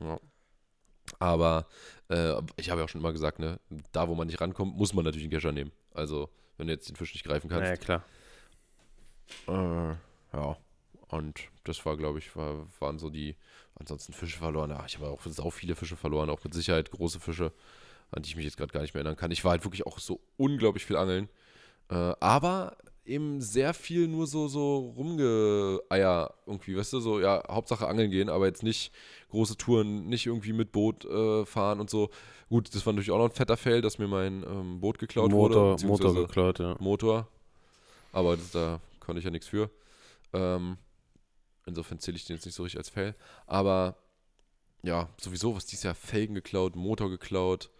[0.00, 0.20] Ja.
[1.18, 1.66] Aber
[2.08, 3.60] äh, ich habe ja auch schon immer gesagt, ne,
[3.92, 5.70] da wo man nicht rankommt, muss man natürlich einen Kescher nehmen.
[5.94, 7.64] Also, wenn du jetzt den Fisch nicht greifen kannst.
[7.64, 8.04] Naja, klar.
[9.48, 10.56] Äh, ja.
[11.08, 13.36] Und das war, glaube ich, war, waren so die,
[13.74, 14.70] ansonsten Fische verloren.
[14.70, 17.52] Ja, ich habe auch sau viele Fische verloren, auch mit Sicherheit große Fische,
[18.10, 19.30] an die ich mich jetzt gerade gar nicht mehr erinnern kann.
[19.30, 21.28] Ich war halt wirklich auch so unglaublich viel angeln.
[21.90, 22.76] Äh, aber
[23.06, 28.28] eben sehr viel nur so, so rumgeeier irgendwie, weißt du, so, ja, Hauptsache angeln gehen,
[28.28, 28.92] aber jetzt nicht
[29.30, 32.10] große Touren, nicht irgendwie mit Boot äh, fahren und so.
[32.48, 35.32] Gut, das war natürlich auch noch ein fetter Fail, dass mir mein ähm, Boot geklaut
[35.32, 35.54] wurde.
[35.54, 36.76] Motor, Motor beziehungsweise- geklaut, ja.
[36.78, 37.28] Motor.
[38.12, 39.70] Aber das, da konnte ich ja nichts für.
[40.32, 40.76] Ähm,
[41.66, 43.14] insofern zähle ich den jetzt nicht so richtig als Fail.
[43.46, 43.96] Aber
[44.82, 47.70] ja, sowieso, was dieses Jahr Felgen geklaut, Motor geklaut,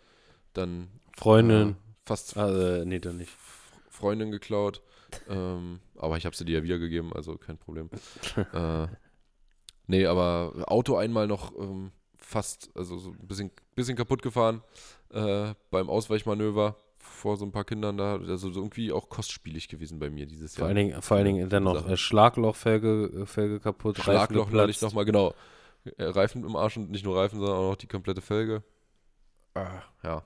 [0.53, 1.71] dann Freundin.
[1.71, 1.75] äh,
[2.05, 3.31] fast Also, nee, dann nicht.
[3.89, 4.83] Freundin geklaut.
[5.29, 7.91] Ähm, aber ich habe sie dir ja wiedergegeben, also kein Problem.
[8.53, 8.87] äh,
[9.87, 14.63] nee, aber Auto einmal noch ähm, fast, also so ein bisschen, bisschen kaputt gefahren
[15.13, 18.17] äh, beim Ausweichmanöver vor so ein paar Kindern da.
[18.17, 20.69] Also so irgendwie auch kostspielig gewesen bei mir dieses Vor Jahr.
[20.69, 24.83] allen Dingen, vor allen Dingen dann noch äh, Schlaglochfelge äh, Felge kaputt, Schlagloch neulich geplatzt.
[24.83, 25.35] nochmal, genau.
[25.97, 28.63] Äh, Reifen im Arsch und nicht nur Reifen, sondern auch noch die komplette Felge.
[29.55, 30.23] Ah, ja.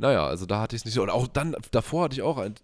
[0.00, 1.02] Naja, also da hatte ich es nicht so.
[1.02, 2.54] Und auch dann, davor hatte ich auch ein,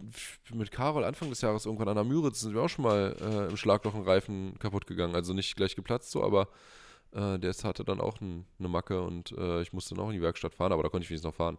[0.55, 3.51] mit Carol Anfang des Jahres irgendwann an der Müritz sind wir auch schon mal äh,
[3.51, 5.15] im Schlagloch ein Reifen kaputt gegangen.
[5.15, 6.49] Also nicht gleich geplatzt so, aber
[7.13, 10.15] äh, der hatte dann auch ein, eine Macke und äh, ich musste dann auch in
[10.15, 11.59] die Werkstatt fahren, aber da konnte ich wenigstens noch fahren.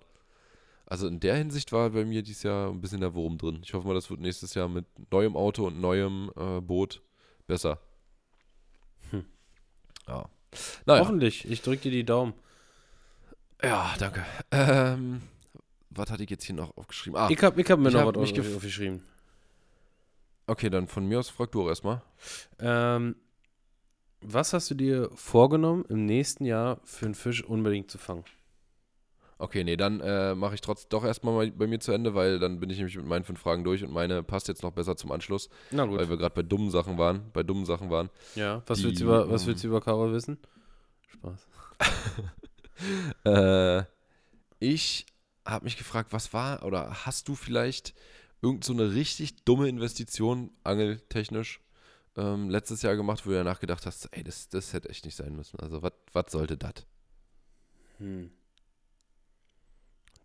[0.88, 3.59] Also in der Hinsicht war bei mir dieses Jahr ein bisschen der Wurm drin.
[3.61, 7.03] Ich hoffe mal, das wird nächstes Jahr mit neuem Auto und neuem äh, Boot
[7.45, 7.78] besser.
[9.11, 9.25] Hm.
[10.07, 10.28] Ja.
[10.88, 11.01] Naja.
[11.01, 11.47] Hoffentlich.
[11.47, 12.34] Ich drücke dir die Daumen.
[13.61, 14.25] Ja, danke.
[14.51, 15.21] Ähm,
[15.97, 17.17] was hatte ich jetzt hier noch aufgeschrieben?
[17.19, 19.01] Ah, Ich habe ich hab mir ich noch hab was aufgeschrieben.
[20.47, 22.01] okay, dann von mir aus frag du auch erstmal.
[22.59, 23.15] Ähm,
[24.21, 28.23] was hast du dir vorgenommen, im nächsten Jahr für einen Fisch unbedingt zu fangen?
[29.39, 32.39] Okay, nee, dann äh, mache ich trotzdem doch erstmal mal bei mir zu Ende, weil
[32.39, 34.97] dann bin ich nämlich mit meinen fünf Fragen durch und meine passt jetzt noch besser
[34.97, 35.99] zum Anschluss, Na gut.
[35.99, 37.29] weil wir gerade bei dummen Sachen waren.
[37.33, 38.09] Bei dummen Sachen waren.
[38.33, 38.63] ja.
[38.65, 40.39] Was die, willst du über, was ähm, willst du über Carol wissen?
[41.13, 41.47] Spaß.
[43.25, 43.83] Äh,
[44.59, 45.05] ich
[45.47, 47.93] habe mich gefragt, was war oder hast du vielleicht
[48.41, 51.61] irgend so eine richtig dumme Investition, angeltechnisch,
[52.15, 55.15] ähm, letztes Jahr gemacht, wo du danach gedacht hast, ey, das, das hätte echt nicht
[55.15, 55.59] sein müssen.
[55.59, 56.85] Also, was sollte das?
[57.97, 58.31] Hm.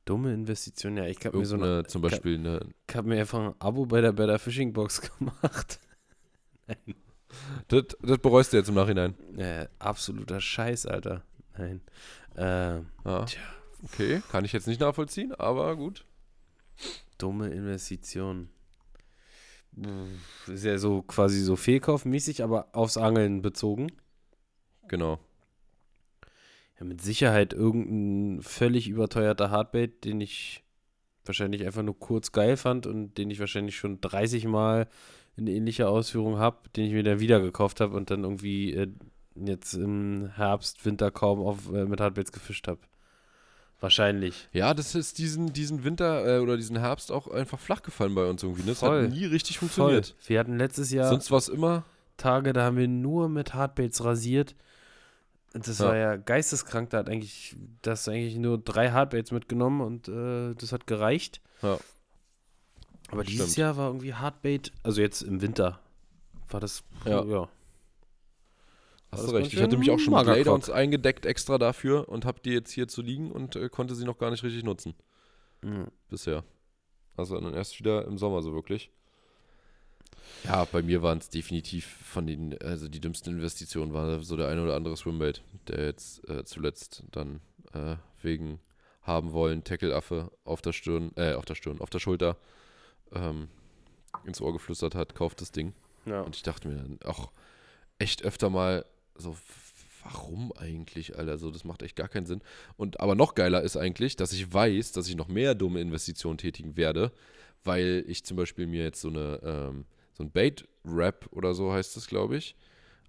[0.05, 1.07] Dumme Investition, ja.
[1.07, 2.61] Ich habe mir so eine, zum Beispiel eine.
[2.89, 5.79] ich hab mir einfach ein Abo bei der Better Fishing Box gemacht.
[7.69, 9.15] Das, das bereust du jetzt im Nachhinein.
[9.39, 11.23] Äh, absoluter Scheiß, Alter.
[11.57, 11.81] Nein.
[12.37, 13.25] Ähm, Ja.
[13.25, 13.41] Tja.
[13.85, 16.05] Okay, kann ich jetzt nicht nachvollziehen, aber gut.
[17.19, 18.49] dumme Investition.
[20.47, 23.91] Ist ja so quasi so fehlkaufmäßig, aber aufs Angeln bezogen.
[24.89, 25.19] Genau.
[26.79, 30.63] Ja, mit Sicherheit irgendein völlig überteuerter Hardbait, den ich
[31.25, 34.89] wahrscheinlich einfach nur kurz geil fand und den ich wahrscheinlich schon 30 Mal
[35.37, 38.89] in ähnlicher Ausführung habe, den ich mir dann wieder gekauft habe und dann irgendwie äh,
[39.35, 42.81] jetzt im Herbst, Winter kaum auf, äh, mit Hardbaits gefischt habe.
[43.83, 44.49] Wahrscheinlich.
[44.53, 48.25] Ja, das ist diesen, diesen Winter äh, oder diesen Herbst auch einfach flach gefallen bei
[48.31, 48.63] uns irgendwie.
[48.63, 48.69] Ne?
[48.69, 49.03] Das Voll.
[49.05, 50.07] hat nie richtig funktioniert.
[50.07, 50.29] Voll.
[50.29, 51.85] Wir hatten letztes Jahr Sonst war es immer.
[52.17, 54.55] Tage, da haben wir nur mit Hardbaits rasiert.
[55.53, 55.87] Das Ja.
[55.87, 56.91] war ja geisteskrank.
[56.91, 61.41] Da hat eigentlich, das eigentlich nur drei Hardbaits mitgenommen und äh, das hat gereicht.
[61.63, 61.79] Ja.
[63.11, 63.57] Aber dieses Stimmt.
[63.59, 65.81] Jahr war irgendwie Hardbait, also jetzt im Winter,
[66.49, 67.25] war das, Ja.
[67.25, 67.49] ja.
[69.13, 69.53] Hast du recht.
[69.53, 70.27] Ich hatte mich auch schon mit.
[70.27, 74.05] Laydowns eingedeckt extra dafür und habe die jetzt hier zu liegen und äh, konnte sie
[74.05, 74.95] noch gar nicht richtig nutzen
[75.63, 75.89] Mhm.
[76.09, 76.43] bisher.
[77.17, 78.91] Also dann erst wieder im Sommer so wirklich.
[80.45, 84.49] Ja, bei mir waren es definitiv von den, also die dümmsten Investitionen war so der
[84.49, 87.41] eine oder andere Swimbait, der jetzt äh, zuletzt dann
[87.75, 88.59] äh, wegen
[89.03, 92.37] haben wollen, Tackle-Affe auf der Stirn, äh, auf der Stirn, auf der Schulter
[93.13, 93.49] ähm,
[94.25, 95.75] ins Ohr geflüstert hat, kauft das Ding.
[96.07, 96.23] Ja.
[96.23, 97.31] Und ich dachte mir dann auch
[97.99, 98.85] echt öfter mal
[99.15, 99.37] so,
[100.05, 101.39] warum eigentlich, Alter?
[101.39, 102.43] So, das macht echt gar keinen Sinn.
[102.77, 106.39] Und aber noch geiler ist eigentlich, dass ich weiß, dass ich noch mehr dumme Investitionen
[106.39, 107.13] tätigen werde,
[107.65, 109.85] weil ich zum Beispiel mir jetzt so eine, ähm,
[110.15, 112.57] so ein Bait-Wrap oder so heißt das, glaube ich.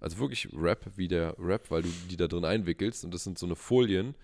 [0.00, 3.38] Also wirklich Wrap wie der Wrap, weil du die da drin einwickelst und das sind
[3.38, 4.14] so eine Folien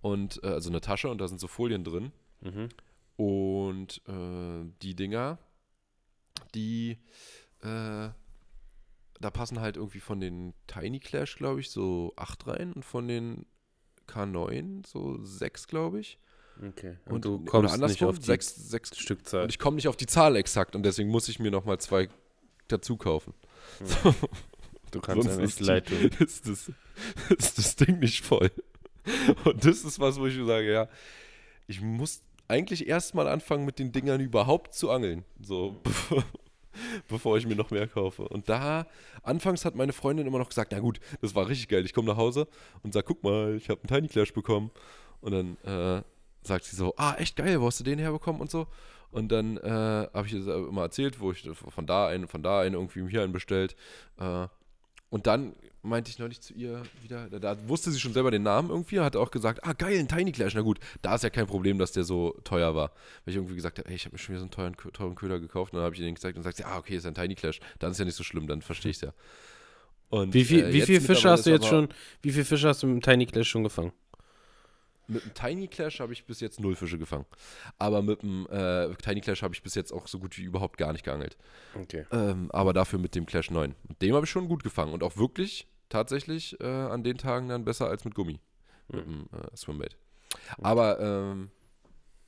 [0.00, 2.12] und äh, also eine Tasche und da sind so Folien drin.
[2.40, 2.68] Mhm.
[3.16, 5.38] Und äh, die Dinger,
[6.54, 6.98] die,
[7.62, 8.10] äh,
[9.20, 13.08] da passen halt irgendwie von den Tiny Clash, glaube ich, so acht rein und von
[13.08, 13.46] den
[14.08, 16.18] K9 so sechs, glaube ich.
[16.66, 16.96] Okay.
[17.06, 18.96] Und, Und, du oder kommst nicht auf die sechs, sechs.
[18.96, 19.44] Stückzahl.
[19.44, 22.08] Und ich komme nicht auf die Zahl exakt und deswegen muss ich mir nochmal zwei
[22.68, 23.34] dazu kaufen.
[24.90, 26.10] du kannst sonst ist leid tun.
[26.18, 26.72] ist das,
[27.28, 28.50] ist das Ding nicht voll.
[29.44, 30.88] Und das ist was, wo ich sage, ja,
[31.66, 35.24] ich muss eigentlich erstmal anfangen, mit den Dingern überhaupt zu angeln.
[35.40, 35.80] So,
[37.08, 38.28] bevor, ich mir noch mehr kaufe.
[38.28, 38.86] Und da,
[39.22, 41.84] anfangs hat meine Freundin immer noch gesagt, na gut, das war richtig geil.
[41.84, 42.48] Ich komme nach Hause
[42.82, 44.70] und sag, guck mal, ich habe einen Tiny Clash bekommen.
[45.20, 46.02] Und dann äh,
[46.42, 48.66] sagt sie so, ah, echt geil, wo hast du den herbekommen und so.
[49.10, 49.70] Und dann äh,
[50.12, 53.22] habe ich das immer erzählt, wo ich von da einen, von da einen irgendwie hier
[53.22, 53.74] einen bestellt.
[54.18, 54.48] Äh,
[55.10, 58.42] und dann meinte ich neulich zu ihr wieder, da, da wusste sie schon selber den
[58.42, 61.30] Namen irgendwie, hat auch gesagt, ah geil, ein Tiny Clash, na gut, da ist ja
[61.30, 62.90] kein Problem, dass der so teuer war.
[63.24, 65.14] Weil ich irgendwie gesagt habe, ey, ich habe mir schon wieder so einen teuren, teuren
[65.14, 67.06] Köder gekauft und dann habe ich ihr den gezeigt und sagt sie, ah okay, ist
[67.06, 69.14] ein Tiny Clash, dann ist ja nicht so schlimm, dann verstehe ich es ja.
[70.10, 71.88] Und, Wie viel, äh, wie viel Fische hast du jetzt schon,
[72.22, 73.92] wie viel Fische hast du mit dem Tiny Clash schon gefangen?
[75.08, 77.26] Mit dem Tiny Clash habe ich bis jetzt null Fische gefangen.
[77.78, 80.76] Aber mit dem äh, Tiny Clash habe ich bis jetzt auch so gut wie überhaupt
[80.76, 81.36] gar nicht geangelt.
[81.74, 82.04] Okay.
[82.12, 83.74] Ähm, aber dafür mit dem Clash 9.
[83.88, 87.48] Mit dem habe ich schon gut gefangen und auch wirklich tatsächlich äh, an den Tagen
[87.48, 88.38] dann besser als mit Gummi.
[88.88, 89.96] Mit dem äh, Swimbait.
[90.60, 91.50] Aber ähm,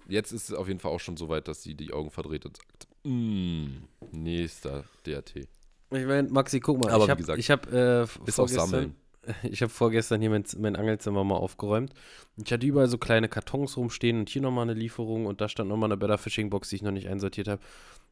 [0.09, 2.47] jetzt ist es auf jeden Fall auch schon so weit, dass sie die Augen verdreht
[2.47, 5.37] und sagt: "Mm, nächster DRT.
[5.37, 8.95] Ich meine, Maxi, guck mal, Aber ich habe gesagt, ich hab, äh, Ist auch Sammeln.
[9.43, 11.93] ich habe vorgestern hier mein, mein Angelzimmer mal aufgeräumt.
[12.37, 15.69] Ich hatte überall so kleine Kartons rumstehen und hier nochmal eine Lieferung und da stand
[15.69, 17.63] nochmal eine Better Fishing Box, die ich noch nicht einsortiert habe.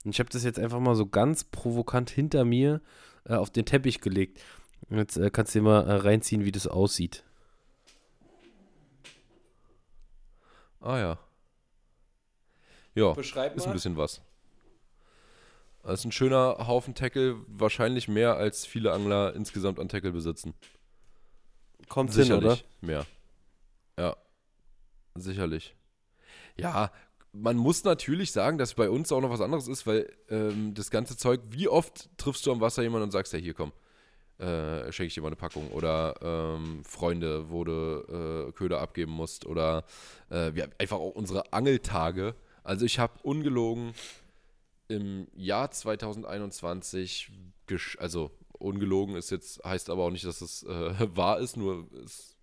[0.04, 2.80] Und ich habe das jetzt einfach mal so ganz provokant hinter mir
[3.24, 4.40] äh, auf den Teppich gelegt.
[4.88, 7.24] Und Jetzt äh, kannst du dir mal äh, reinziehen, wie das aussieht.
[10.80, 11.18] Ah ja.
[12.94, 14.22] Ja, Beschreib ist ein bisschen was.
[15.82, 20.54] Das ist ein schöner Haufen Tackle, wahrscheinlich mehr als viele Angler insgesamt an Tackle besitzen.
[21.88, 22.50] Kommt hin, oder?
[22.52, 23.06] Sicherlich mehr.
[23.98, 24.16] Ja,
[25.14, 25.74] sicherlich.
[26.56, 26.90] Ja,
[27.32, 30.90] man muss natürlich sagen, dass bei uns auch noch was anderes ist, weil ähm, das
[30.90, 33.72] ganze Zeug, wie oft triffst du am Wasser jemanden und sagst, ja, hier komm,
[34.38, 35.70] äh, schenke ich dir mal eine Packung.
[35.72, 39.46] Oder ähm, Freunde, wo du äh, Köder abgeben musst.
[39.46, 39.84] Oder
[40.30, 42.34] äh, wir einfach auch unsere Angeltage.
[42.64, 43.92] Also ich habe ungelogen
[44.88, 47.30] im Jahr 2021,
[47.68, 51.88] gesch- also ungelogen ist jetzt, heißt aber auch nicht, dass es äh, wahr ist, nur
[52.04, 52.36] es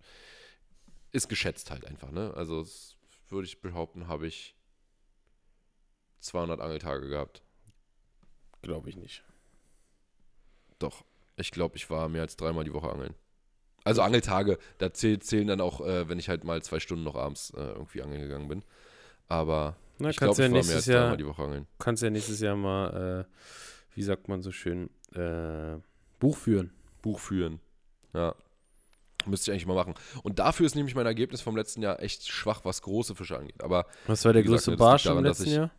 [1.12, 2.32] ist geschätzt halt einfach, ne?
[2.34, 2.66] Also
[3.28, 4.54] würde ich behaupten, habe ich
[6.20, 7.42] 200 Angeltage gehabt.
[8.62, 9.22] Glaube ich nicht.
[10.78, 11.04] Doch,
[11.36, 13.14] ich glaube, ich war mehr als dreimal die Woche angeln.
[13.84, 17.14] Also Angeltage, da zähl, zählen dann auch, äh, wenn ich halt mal zwei Stunden noch
[17.14, 18.64] abends äh, irgendwie angeln gegangen bin.
[19.28, 21.66] Aber Na, ich glaube, ja ich war mehr nächstes als Jahr dreimal die Woche angeln.
[21.78, 25.78] kannst ja nächstes Jahr mal, äh, wie sagt man so schön, äh,
[26.18, 26.72] Buch führen.
[27.02, 27.60] Buch führen.
[28.14, 28.34] Ja.
[29.26, 29.94] Müsste ich eigentlich mal machen.
[30.22, 33.62] Und dafür ist nämlich mein Ergebnis vom letzten Jahr echt schwach, was große Fische angeht.
[33.62, 35.70] Aber Was war der gesagt, größte Barsch im letzten ich- Jahr?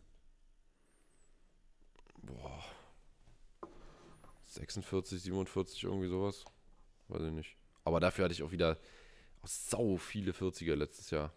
[2.22, 2.64] boah,
[4.46, 6.44] 46, 47, irgendwie sowas.
[7.08, 7.56] Weiß ich nicht.
[7.84, 8.78] Aber dafür hatte ich auch wieder
[9.44, 11.32] sau viele 40er letztes Jahr.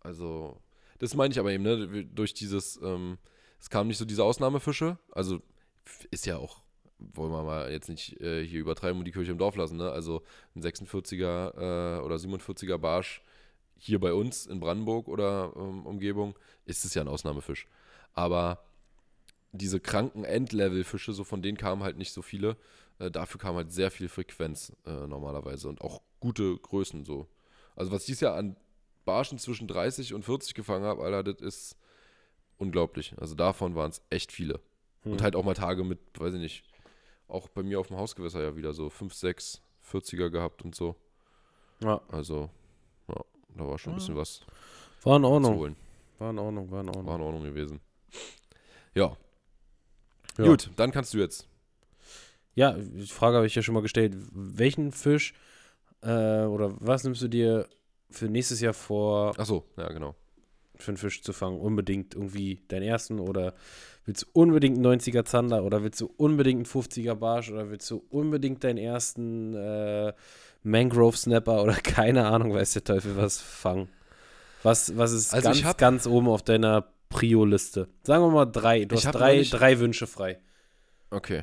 [0.00, 0.60] Also,
[0.98, 2.04] das meine ich aber eben, ne?
[2.04, 3.18] Durch dieses, ähm,
[3.60, 4.98] es kamen nicht so diese Ausnahmefische.
[5.12, 5.40] Also,
[6.10, 6.62] ist ja auch,
[7.14, 9.90] wollen wir mal jetzt nicht äh, hier übertreiben und die Kirche im Dorf lassen, ne?
[9.90, 10.22] Also,
[10.54, 13.22] ein 46er äh, oder 47er Barsch
[13.76, 17.66] hier bei uns in Brandenburg oder ähm, Umgebung ist es ja ein Ausnahmefisch.
[18.14, 18.64] Aber
[19.52, 22.56] diese kranken Endlevel-Fische, so von denen kamen halt nicht so viele.
[22.98, 27.28] Äh, dafür kam halt sehr viel Frequenz äh, normalerweise und auch gute Größen so.
[27.76, 28.56] Also was ich dieses Jahr an
[29.04, 31.76] Barschen zwischen 30 und 40 gefangen habe, Alter, das ist
[32.56, 33.14] unglaublich.
[33.18, 34.60] Also davon waren es echt viele.
[35.04, 35.22] Und Hm.
[35.22, 36.64] halt auch mal Tage mit, weiß ich nicht,
[37.28, 39.60] auch bei mir auf dem Hausgewässer ja wieder so 5, 6,
[39.90, 40.94] 40er gehabt und so.
[41.80, 42.50] Ja, Also,
[43.08, 43.20] ja,
[43.56, 44.40] da war schon ein bisschen was
[45.02, 45.56] war in zu Ordnung.
[45.56, 45.76] holen.
[46.18, 47.06] War in Ordnung, war in Ordnung.
[47.06, 47.80] War in Ordnung gewesen.
[48.94, 49.16] Ja,
[50.38, 50.44] Ja.
[50.44, 51.48] gut, dann kannst du jetzt.
[52.54, 54.14] Ja, die Frage habe ich ja schon mal gestellt.
[54.32, 55.34] Welchen Fisch
[56.02, 57.68] äh, oder was nimmst du dir
[58.10, 60.14] für nächstes Jahr vor, Achso, ja, genau.
[60.76, 61.60] Für einen Fisch zu fangen?
[61.60, 63.54] Unbedingt irgendwie deinen ersten oder
[64.04, 67.90] willst du unbedingt einen 90er Zander oder willst du unbedingt einen 50er Barsch oder willst
[67.90, 70.12] du unbedingt deinen ersten äh,
[70.62, 73.88] Mangrove Snapper oder keine Ahnung, weiß der Teufel was fangen?
[74.62, 77.88] Was, was ist Also ganz, ganz oben auf deiner Prio-Liste?
[78.02, 78.86] Sagen wir mal drei.
[78.86, 80.38] Du hast drei, drei Wünsche frei.
[81.10, 81.42] Okay.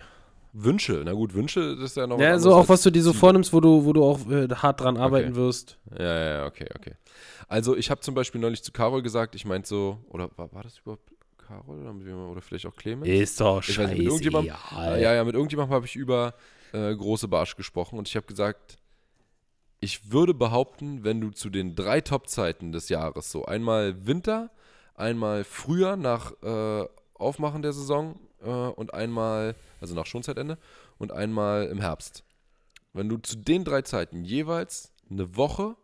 [0.54, 3.14] Wünsche, na gut, Wünsche das ist ja noch Ja, so auch was du dir so
[3.14, 5.78] vornimmst, wo du, wo du auch äh, hart dran arbeiten wirst.
[5.98, 6.96] Ja, ja, okay, okay.
[7.48, 10.64] Also ich habe zum Beispiel neulich zu Carol gesagt, ich meinte so, oder war, war
[10.64, 13.08] das überhaupt Carol oder, vielleicht auch Clemens?
[13.08, 14.46] Ist doch Ich weiß nicht, mit.
[14.46, 16.34] Ja, ja, mit irgendjemandem habe ich über
[16.74, 18.78] äh, große Barsch gesprochen und ich habe gesagt,
[19.80, 24.52] ich würde behaupten, wenn du zu den drei Top-Zeiten des Jahres, so einmal Winter,
[24.96, 26.86] einmal Frühjahr nach äh,
[27.16, 30.58] Aufmachen der Saison äh, und einmal, also nach Schonzeitende,
[30.98, 32.24] und einmal im Herbst.
[32.94, 35.76] Wenn du zu den drei Zeiten jeweils eine Woche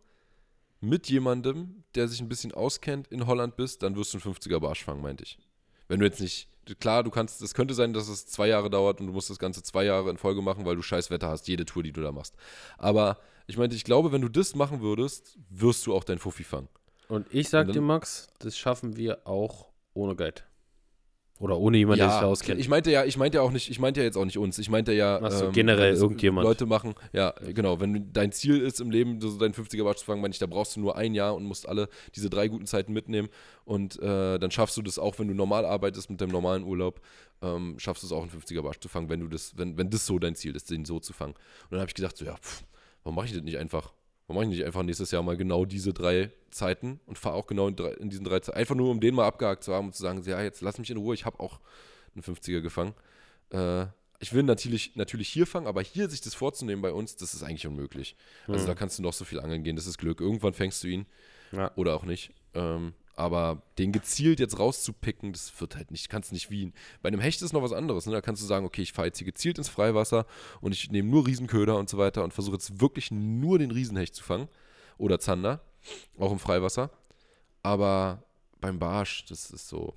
[0.80, 4.60] mit jemandem, der sich ein bisschen auskennt, in Holland bist, dann wirst du einen 50er
[4.60, 5.40] Barsch fangen, meinte ich.
[5.88, 6.50] Wenn du jetzt nicht,
[6.80, 9.40] klar, du kannst, es könnte sein, dass es zwei Jahre dauert und du musst das
[9.40, 12.02] Ganze zwei Jahre in Folge machen, weil du scheiß Wetter hast, jede Tour, die du
[12.02, 12.36] da machst.
[12.78, 16.44] Aber ich meinte, ich glaube, wenn du das machen würdest, wirst du auch dein Fuffi
[16.44, 16.68] fangen.
[17.08, 20.42] Und ich sag Und dann- dir, Max, das schaffen wir auch ohne Guide.
[21.40, 22.60] Oder ohne jemanden, der sich da auskennt.
[22.60, 24.58] ich meinte ja, ich meinte ja auch nicht, ich meinte ja jetzt auch nicht uns,
[24.58, 26.46] ich meinte ja Ach so, ähm, generell irgendjemand.
[26.46, 30.06] Leute machen, ja, genau, wenn dein Ziel ist im Leben, so deinen 50er Barsch zu
[30.06, 32.66] fangen, meine ich, da brauchst du nur ein Jahr und musst alle diese drei guten
[32.66, 33.30] Zeiten mitnehmen
[33.66, 37.02] und äh, dann schaffst du das auch, wenn du normal arbeitest mit deinem normalen Urlaub,
[37.44, 39.90] ähm, schaffst du es auch einen 50er Barsch zu fangen, wenn du das, wenn, wenn
[39.92, 41.34] das so dein Ziel ist, den so zu fangen.
[41.34, 42.64] Und dann habe ich gedacht, so, ja, pff,
[43.04, 43.94] warum mache ich das nicht einfach?
[44.28, 47.48] Warum mache ich nicht einfach nächstes Jahr mal genau diese drei Zeiten und fahre auch
[47.48, 48.58] genau in, drei, in diesen drei Zeiten?
[48.58, 50.90] Einfach nur, um den mal abgehakt zu haben und zu sagen, ja, jetzt lass mich
[50.90, 51.60] in Ruhe, ich habe auch
[52.14, 52.94] einen 50er gefangen.
[53.52, 53.86] Äh,
[54.20, 57.44] ich will natürlich, natürlich hier fangen, aber hier sich das vorzunehmen bei uns, das ist
[57.44, 58.16] eigentlich unmöglich.
[58.48, 58.68] Also Mhm.
[58.68, 60.20] da kannst du noch so viel angeln gehen, das ist Glück.
[60.20, 61.06] Irgendwann fängst du ihn
[61.54, 61.72] Ja.
[61.76, 62.32] oder auch nicht.
[62.54, 66.72] Ähm, aber den gezielt jetzt rauszupicken, das wird halt nicht, kannst nicht wie.
[67.02, 68.06] Bei einem Hecht ist noch was anderes.
[68.06, 68.14] Ne?
[68.14, 70.28] Da kannst du sagen, okay, ich fahre jetzt hier gezielt ins Freiwasser
[70.62, 74.14] und ich nehme nur Riesenköder und so weiter und versuche jetzt wirklich nur den Riesenhecht
[74.14, 74.48] zu fangen.
[75.00, 75.62] Oder Zander,
[76.20, 76.92] auch im Freiwasser.
[77.64, 78.24] Aber
[78.62, 79.96] beim Barsch, das ist so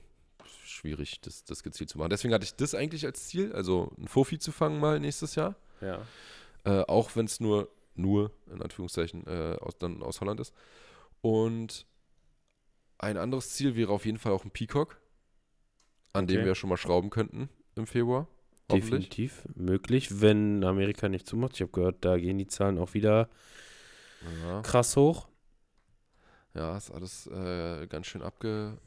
[0.65, 2.11] schwierig, das, das gezielt zu machen.
[2.11, 5.57] Deswegen hatte ich das eigentlich als Ziel, also ein Fofi zu fangen mal nächstes Jahr.
[5.83, 6.01] Ja.
[6.65, 10.55] Äh, auch wenn es nur, nur, in Anführungszeichen, äh, aus, dann aus Holland ist.
[11.21, 11.87] Und
[13.01, 15.01] ein anderes Ziel wäre auf jeden Fall auch ein Peacock,
[16.13, 16.47] an dem Okay.
[16.47, 18.27] wir schon mal schrauben könnten im Februar.
[18.71, 21.55] Definitiv möglich, wenn Amerika nicht zumacht.
[21.57, 23.29] Ich habe gehört, da gehen die Zahlen auch wieder
[24.45, 25.27] Ja, krass hoch.
[26.55, 28.79] ja, ist alles äh, ganz schön abgefuckt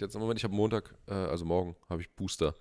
[0.00, 0.38] jetzt im Moment.
[0.40, 2.54] Ich habe Montag, äh, also morgen, habe ich Booster.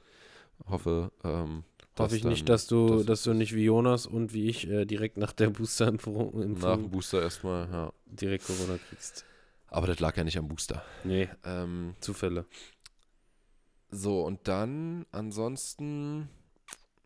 [0.68, 1.64] Hoffe, ähm,
[2.00, 4.68] Hoffe ich dann- nicht, dass du, dass- dass du nicht wie Jonas und wie ich
[4.70, 7.94] äh, direkt nach der Boosterimpfung nach dem Booster erstmal, ja.
[8.06, 9.26] direkt Corona kriegst.
[9.70, 10.84] Aber das lag ja nicht am Booster.
[11.04, 12.46] Nee, Ähm, Zufälle.
[13.90, 16.30] So, und dann ansonsten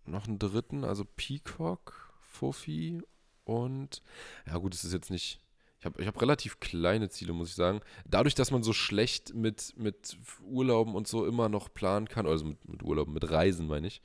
[0.06, 3.02] noch einen dritten, also Peacock, Fofi
[3.44, 4.02] und
[4.48, 5.40] ja gut, es ist jetzt nicht.
[5.80, 7.82] Ich habe ich hab relativ kleine Ziele, muss ich sagen.
[8.06, 12.46] Dadurch, dass man so schlecht mit, mit Urlauben und so immer noch planen kann, also
[12.46, 14.02] mit, mit Urlauben, mit Reisen meine ich.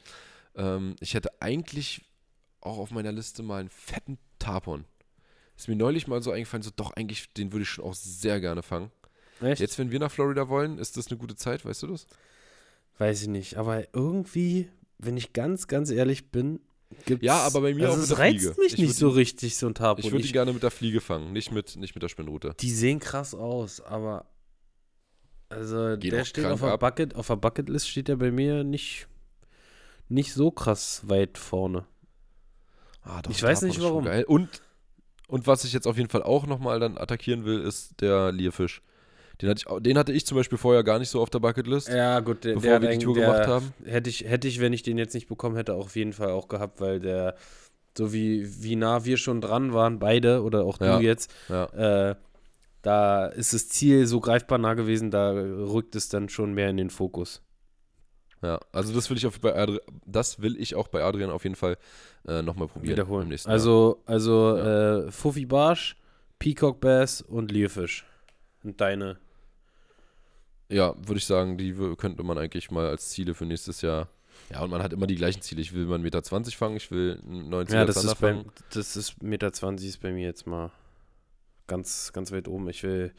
[0.54, 2.02] Ähm, ich hätte eigentlich
[2.62, 4.86] auch auf meiner Liste mal einen fetten Tapon.
[5.57, 8.40] Ist mir neulich mal so eingefallen, so doch, eigentlich, den würde ich schon auch sehr
[8.40, 8.90] gerne fangen.
[9.40, 9.61] Echt?
[9.61, 12.07] Jetzt, wenn wir nach Florida wollen, ist das eine gute Zeit, weißt du das?
[12.98, 13.57] Weiß ich nicht.
[13.57, 16.61] Aber irgendwie, wenn ich ganz, ganz ehrlich bin,
[17.04, 17.24] gibt's.
[17.24, 18.61] Ja, aber bei mir also auch mit es der reizt Fliege.
[18.61, 20.04] mich Ich nicht würd so richtig, so ein Tarpon.
[20.04, 22.54] Ich würde die gerne mit der Fliege fangen, nicht mit, nicht mit der Spinnrute.
[22.61, 24.26] Die sehen krass aus, aber
[25.48, 26.80] also Geht der steht auf der ab.
[26.80, 29.07] Bucket, auf der Bucketlist steht der bei mir nicht
[30.09, 31.84] nicht so krass weit vorne.
[33.02, 34.04] Ah, doch, Ich weiß nicht warum.
[34.04, 34.24] Geil.
[34.24, 34.62] Und,
[35.26, 38.82] und was ich jetzt auf jeden Fall auch nochmal dann attackieren will, ist der Lierfisch.
[39.42, 41.88] Den hatte, ich, den hatte ich zum Beispiel vorher gar nicht so auf der Bucketlist,
[41.88, 43.72] Ja, gut, der, bevor der, wir die Tour gemacht haben.
[43.84, 46.30] hätte ich hätte ich, wenn ich den jetzt nicht bekommen hätte, auch auf jeden Fall
[46.30, 47.34] auch gehabt, weil der
[47.98, 50.96] so wie wie nah wir schon dran waren, beide oder auch Ja.
[50.98, 51.64] du jetzt, Ja.
[52.10, 52.14] äh,
[52.82, 56.76] da ist das Ziel so greifbar nah gewesen, da rückt es dann schon mehr in
[56.78, 57.42] den Fokus.
[58.43, 61.45] Ja, also das will ich auf, bei Adri das will ich auch bei Adrian auf
[61.45, 61.78] jeden Fall
[62.28, 62.93] äh, nochmal probieren.
[62.93, 63.28] im Wiederholen.
[63.28, 63.55] nächsten Jahr.
[63.55, 65.97] Also, also äh, Fuffi Barsch,
[66.39, 68.05] Peacock Bass und Lierfisch.
[68.62, 69.18] Und deine.
[70.68, 74.09] Ja, würde ich sagen, die könnte man eigentlich mal als Ziele für nächstes Jahr.
[74.51, 75.61] Ja, und man hat immer die gleichen Ziele.
[75.61, 78.53] Ich will mal 1,20 Meter fangen, ich will einen 90er Ja, das ist, bei, fangen.
[78.72, 80.70] das ist Meter 20 ist bei mir jetzt mal
[81.66, 82.68] ganz, ganz weit oben.
[82.68, 83.12] Ich will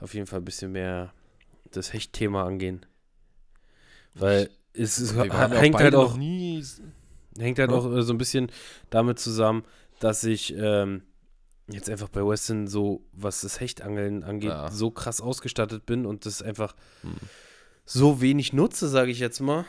[0.00, 1.12] auf jeden Fall ein bisschen mehr
[1.70, 2.84] das Hechtthema angehen.
[4.14, 6.62] Weil es ja hängt halt auch, nie
[7.38, 7.76] hängt halt Ja.
[7.76, 8.50] auch äh, so ein bisschen
[8.90, 9.64] damit zusammen,
[9.98, 11.02] dass ich ähm,
[11.68, 14.70] jetzt einfach bei Weston so, was das Hechtangeln angeht, Ja.
[14.70, 17.14] so krass ausgestattet bin und das einfach Hm.
[17.84, 19.64] so wenig nutze, sage ich jetzt mal.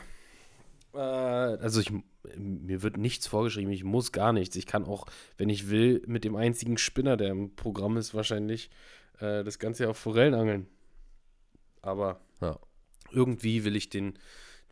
[0.94, 1.92] Äh, also ich,
[2.36, 4.56] mir wird nichts vorgeschrieben, ich muss gar nichts.
[4.56, 5.06] Ich kann auch,
[5.38, 8.70] wenn ich will, mit dem einzigen Spinner, der im Programm ist, wahrscheinlich
[9.20, 10.66] äh, das Ganze auf Forellen angeln.
[11.82, 12.58] Aber Ja.
[13.12, 14.14] Irgendwie will ich den.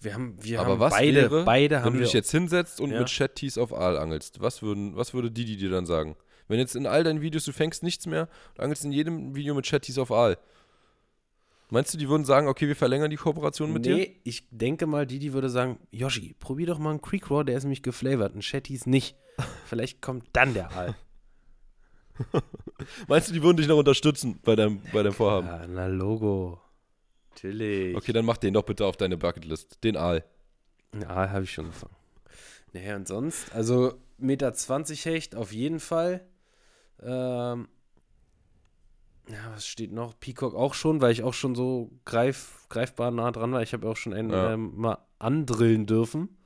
[0.01, 2.05] Wir haben, wir Aber haben was beide, wäre, beide Wenn haben du wir.
[2.07, 3.01] dich jetzt hinsetzt und Ja.
[3.01, 6.17] mit Chattees auf Aal angelst, was, würden, was würde Didi dir dann sagen?
[6.49, 9.55] Wenn jetzt in all deinen Videos du fängst nichts mehr und angelst in jedem Video
[9.55, 10.39] mit Chattees auf Aal.
[11.73, 13.95] Meinst du, die würden sagen, okay, wir verlängern die Kooperation mit dir?
[13.95, 17.57] nee, ich denke mal, Didi würde sagen, Yoshi, probier doch mal einen Creek Raw, der
[17.57, 19.15] ist nämlich geflavored, ein Shetties nicht.
[19.67, 20.97] Vielleicht kommt dann der Aal.
[23.09, 25.47] Meinst du, die würden dich noch unterstützen bei deinem, bei deinem Vorhaben?
[25.47, 26.61] Ja, na Logo.
[27.31, 27.97] Natürlich.
[27.97, 29.83] Okay, dann mach den doch bitte auf deine Bucketlist.
[29.85, 30.25] Den Aal.
[30.93, 31.95] Einen Aal habe ich schon gefangen.
[32.73, 36.25] Naja, und sonst, also Meter 20 Hecht auf jeden Fall.
[37.03, 37.69] Ähm,
[39.29, 40.19] ja, was steht noch?
[40.19, 43.63] Peacock auch schon, weil ich auch schon so greif, greifbar nah dran war.
[43.63, 44.53] Ich habe auch schon einen Ja.
[44.53, 46.37] ähm, mal andrillen dürfen.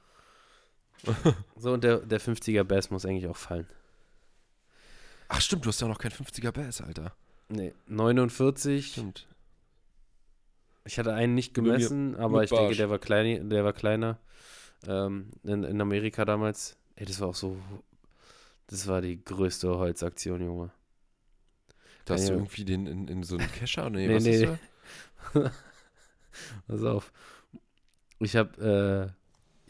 [1.56, 3.66] so, und der, der 50er Bass muss eigentlich auch fallen.
[5.28, 7.14] Ach stimmt, du hast ja noch kein 50er Bass, Alter.
[7.48, 8.92] Nee, 49.
[8.92, 9.26] Stimmt.
[10.86, 12.76] Ich hatte einen nicht Mit gemessen, aber mit ich denke, Barsch.
[12.76, 14.18] der war, klein, der war kleiner.
[14.86, 16.76] Ähm, in, in Amerika damals.
[16.96, 17.56] Ey, das war auch so.
[18.66, 20.70] Das war die größte Holzaktion, Junge.
[22.04, 22.38] Da hast du Ja.
[22.38, 23.88] irgendwie den in, in so einen Kescher?
[23.90, 24.44] Nee, Nee, was nee.
[24.44, 24.58] ist
[25.34, 25.52] da?
[26.66, 27.12] Pass auf.
[28.18, 29.14] Ich habe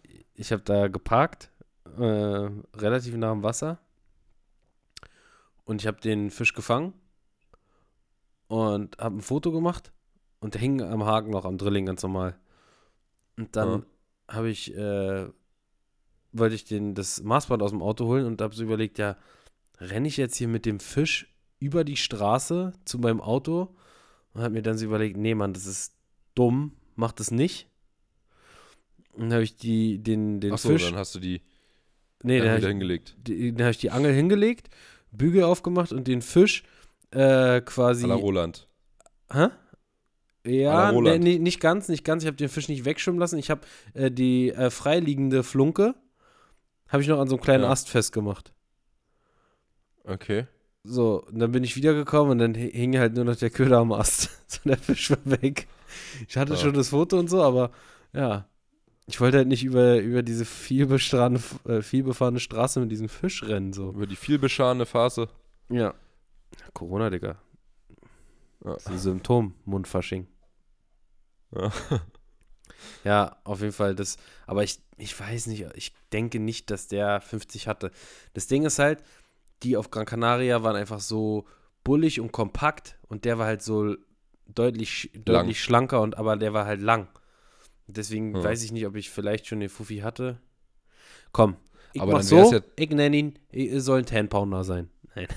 [0.03, 1.51] äh, ich habe da geparkt,
[1.97, 2.03] äh,
[2.77, 3.79] relativ nah am Wasser.
[5.65, 6.93] und ich habe den Fisch gefangen
[8.49, 9.93] und habe ein Foto gemacht
[10.45, 12.37] und hing am Haken noch am Drilling ganz normal.
[13.39, 13.87] Und dann
[14.29, 15.27] habe ich, äh,
[16.33, 19.17] wollte ich den, das Maßband aus dem Auto holen und habe so überlegt, ja,
[19.81, 23.75] renne ich jetzt hier mit dem Fisch über die Straße zu meinem Auto
[24.35, 25.95] und habe mir dann so überlegt, nee, Mann, das ist
[26.35, 27.71] dumm, mach das nicht.
[29.15, 31.41] Und dann habe ich die, den, den Achso, Fisch, dann hast du die
[32.23, 33.17] nee, habe wieder ich, hingelegt.
[33.17, 34.69] die, dann hab ich die Angel hingelegt,
[35.11, 36.65] Bügel aufgemacht und den Fisch
[37.13, 38.07] äh, quasi.
[38.07, 38.69] La Roland.
[39.33, 39.49] Hä?
[40.47, 42.23] Ja, nee, nee, nicht ganz, nicht ganz.
[42.23, 43.39] Ich habe den Fisch nicht wegschwimmen lassen.
[43.39, 43.63] Ich habe
[43.95, 45.95] äh, die äh, freiliegende Flunke,
[46.89, 47.71] habe ich noch an so einem kleinen Ja.
[47.71, 48.53] Ast festgemacht.
[50.05, 50.47] Okay.
[50.83, 53.79] So, und dann bin ich wiedergekommen und dann hi- hing halt nur noch der Köder
[53.79, 54.29] am Ast.
[54.51, 55.67] so, der Fisch war weg.
[56.29, 56.59] Ich hatte Ja.
[56.59, 57.71] schon das Foto und so, aber
[58.13, 58.47] ja.
[59.07, 63.73] Ich wollte halt nicht über, über diese vielbestrahlene, äh, vielbefahrene Straße mit diesem Fisch rennen,
[63.75, 63.91] so.
[63.91, 65.29] Über die vielbescharene Phase.
[65.71, 65.95] Ja.
[66.73, 67.37] Corona, Digga.
[68.65, 68.73] Ja.
[68.75, 70.27] Das ist ein Symptom, Mundfasching.
[71.55, 71.73] Ja.
[73.05, 74.17] Ja, auf jeden Fall das.
[74.47, 77.91] Aber ich, ich weiß nicht, ich denke nicht, dass der 50 hatte.
[78.33, 79.03] Das Ding ist halt,
[79.63, 81.45] die auf Gran Canaria waren einfach so
[81.83, 83.95] bullig und kompakt und der war halt so
[84.47, 87.09] deutlich, deutlich schlanker und aber der war halt lang.
[87.87, 88.45] Deswegen Ja.
[88.45, 90.39] weiß ich nicht, ob ich vielleicht schon den Fuffi hatte.
[91.33, 91.57] Komm,
[91.93, 94.89] ich Aber mach so, ja- ich nenne ihn, es soll ein 10-Pounder sein.
[95.15, 95.29] Nein.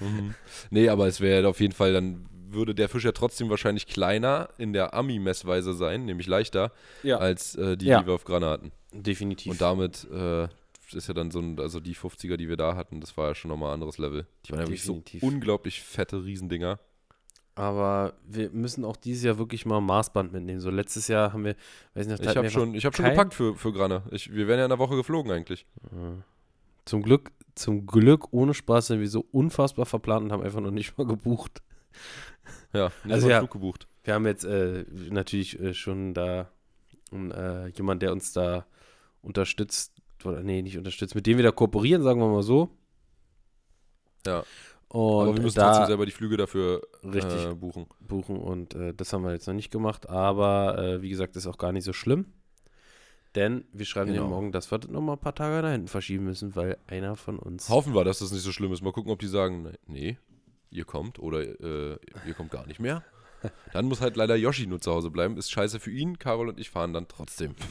[0.00, 0.34] Mhm.
[0.70, 4.48] Nee, aber es wäre auf jeden Fall, dann würde der Fisch ja trotzdem wahrscheinlich kleiner
[4.58, 6.72] in der Ami-Messweise sein, nämlich leichter,
[7.04, 7.18] Ja.
[7.18, 8.00] als äh, die, Ja.
[8.00, 8.72] die wir auf Grana hatten.
[8.92, 9.52] Definitiv.
[9.52, 10.44] Und damit äh,
[10.92, 13.34] ist ja dann so ein, also die 50er, die wir da hatten, das war ja
[13.36, 14.26] schon nochmal ein anderes Level.
[14.46, 16.78] Die waren ja wirklich so unglaublich fette Riesendinger.
[17.54, 20.60] Aber wir müssen auch dieses Jahr wirklich mal Maßband mitnehmen.
[20.60, 21.56] So letztes Jahr haben wir,
[21.94, 24.02] weiß nicht, Ich habe schon, ich hab schon gepackt für, für Grana.
[24.10, 25.64] Ich, wir wären ja in der Woche geflogen eigentlich.
[25.84, 26.22] einfach-
[26.84, 30.70] Zum Glück, zum Glück ohne Spaß sind wir so unfassbar verplant und haben einfach noch
[30.70, 31.62] nicht mal gebucht.
[32.76, 33.38] Ja, Also ja.
[33.38, 33.86] Flug gebucht.
[34.04, 36.48] Wir haben jetzt äh, natürlich äh, schon da
[37.10, 38.66] um, äh, jemand, der uns da
[39.22, 39.92] unterstützt,
[40.24, 42.70] oder nee, nicht unterstützt, mit dem wir da kooperieren, sagen wir mal so.
[44.26, 44.44] Ja.
[44.88, 47.86] Und Aber wir müssen da trotzdem selber die Flüge dafür richtig äh, buchen.
[48.00, 51.46] buchen und äh, das haben wir jetzt noch nicht gemacht, aber äh, wie gesagt, ist
[51.46, 52.26] auch gar nicht so schlimm.
[53.34, 54.28] Denn wir schreiben ja Genau.
[54.30, 57.38] morgen, dass wir das nochmal ein paar Tage nach hinten verschieben müssen, weil einer von
[57.38, 57.68] uns.
[57.68, 58.80] Hoffen wir, dass das nicht so schlimm ist.
[58.82, 60.18] Mal gucken, ob die sagen, ne- nee,
[60.76, 63.02] ihr kommt oder äh, ihr kommt gar nicht mehr.
[63.72, 65.36] Dann muss halt leider Yoshi nur zu Hause bleiben.
[65.36, 66.18] Ist scheiße für ihn.
[66.18, 67.54] Carol und ich fahren dann trotzdem.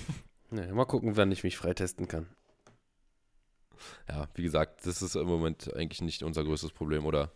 [0.52, 2.28] Ja, mal gucken, wann ich mich freitesten kann.
[4.08, 7.32] Ja, wie gesagt, das ist im Moment eigentlich nicht unser größtes Problem, oder?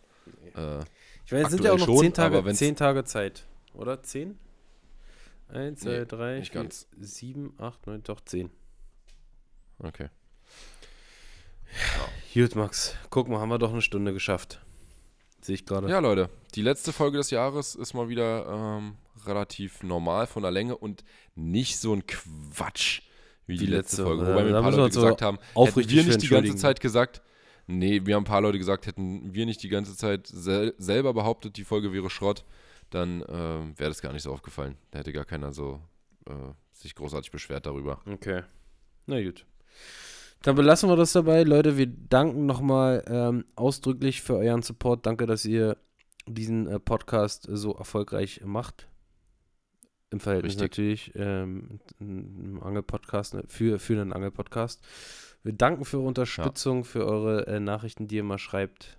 [0.54, 0.78] Äh,
[1.26, 3.44] Ich meine, es sind ja auch noch schon, zehn Tage, zehn Tage Zeit.
[3.74, 4.02] Oder?
[4.04, 4.38] Zehn?
[5.48, 6.86] Eins, zwei, Nee, drei, nicht vier, ganz.
[6.98, 8.48] sieben, acht, neun, doch zehn.
[9.80, 10.08] okay.
[12.32, 12.94] Gut, Max.
[13.10, 14.64] Guck mal, haben wir doch eine Stunde geschafft.
[15.42, 15.88] Sehe ich gerade.
[15.88, 18.46] Ja, Leute, die letzte Folge des Jahres ist mal wieder
[18.78, 23.02] ähm, relativ normal von der Länge und nicht so ein Quatsch
[23.46, 24.24] wie die, Die letzte, letzte, Folge.
[24.24, 26.56] äh, Wobei mir ein paar Leute uns so gesagt haben, hätten wir nicht die ganze.
[26.56, 27.22] Zeit gesagt,
[27.66, 31.14] nee, wir haben ein paar Leute gesagt, hätten wir nicht die ganze Zeit sel selber
[31.14, 32.44] behauptet, die Folge wäre Schrott,
[32.90, 34.76] dann ähm, wäre das gar nicht so aufgefallen.
[34.90, 35.80] Da hätte gar keiner so
[36.26, 36.32] äh,
[36.72, 38.00] sich großartig beschwert darüber.
[38.06, 38.42] Okay.
[39.06, 39.46] Na gut.
[40.42, 41.42] Dann belassen wir das dabei.
[41.42, 45.04] Leute, wir danken nochmal ähm, ausdrücklich für euren Support.
[45.04, 45.76] Danke, dass ihr
[46.26, 48.88] diesen äh, Podcast äh, so erfolgreich macht.
[50.10, 50.62] Im Verhältnis Richtig.
[50.62, 51.80] natürlich ähm,
[52.62, 54.80] Angel-Podcast, ne, für, für einen Angel-Podcast.
[55.42, 58.98] Wir danken für eure Unterstützung, für eure äh, Nachrichten, die ihr mal schreibt.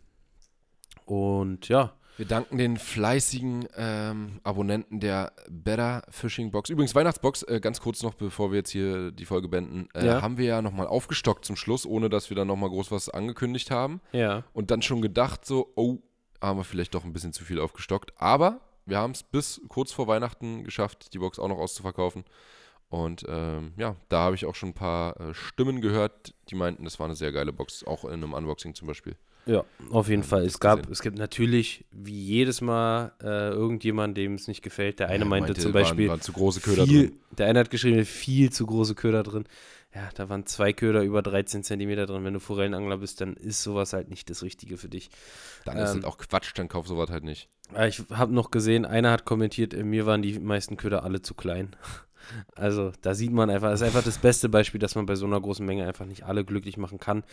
[1.06, 6.70] Und ja, Wir danken den fleißigen ähm, Abonnenten der Better Fishing Box.
[6.70, 10.22] Übrigens, Weihnachtsbox, äh, ganz kurz noch, bevor wir jetzt hier die Folge beenden, äh, Ja.
[10.22, 13.72] haben wir ja nochmal aufgestockt zum Schluss, ohne dass wir dann nochmal groß was angekündigt
[13.72, 14.02] haben.
[14.12, 15.98] ja, Und dann schon gedacht, so, oh,
[16.42, 18.12] haben wir vielleicht doch ein bisschen zu viel aufgestockt.
[18.18, 22.24] Aber wir haben es bis kurz vor Weihnachten geschafft, die Box auch noch auszuverkaufen.
[22.90, 26.84] Und ähm, ja, da habe ich auch schon ein paar äh, Stimmen gehört, die meinten,
[26.84, 29.16] das war eine sehr geile Box, auch in einem Unboxing zum Beispiel.
[29.46, 30.46] Ja, auf jeden Ähm, Fall.
[30.46, 30.92] Es gab, gesehen.
[30.92, 35.00] es gibt natürlich, wie jedes Mal, äh, irgendjemand, dem es nicht gefällt.
[35.00, 37.20] Der eine Er meinte, zum waren- Beispiel, Waren, zu große Köder viel, drin.
[37.38, 39.46] Der eine hat geschrieben, viel zu große Köder drin.
[39.94, 42.24] Ja, da waren zwei Köder über 13 Zentimeter drin.
[42.24, 45.10] Wenn du Forellenangler bist, dann ist sowas halt nicht das Richtige für dich.
[45.66, 47.50] Dann ist Ähm, halt auch Quatsch, dann kauf sowas halt nicht.
[47.88, 51.34] Ich habe noch gesehen, einer hat kommentiert, äh, mir waren die meisten Köder alle zu
[51.34, 51.76] klein.
[52.56, 55.26] Also da sieht man einfach, das ist einfach das beste Beispiel, dass man bei so
[55.26, 57.24] einer großen Menge einfach nicht alle glücklich machen kann.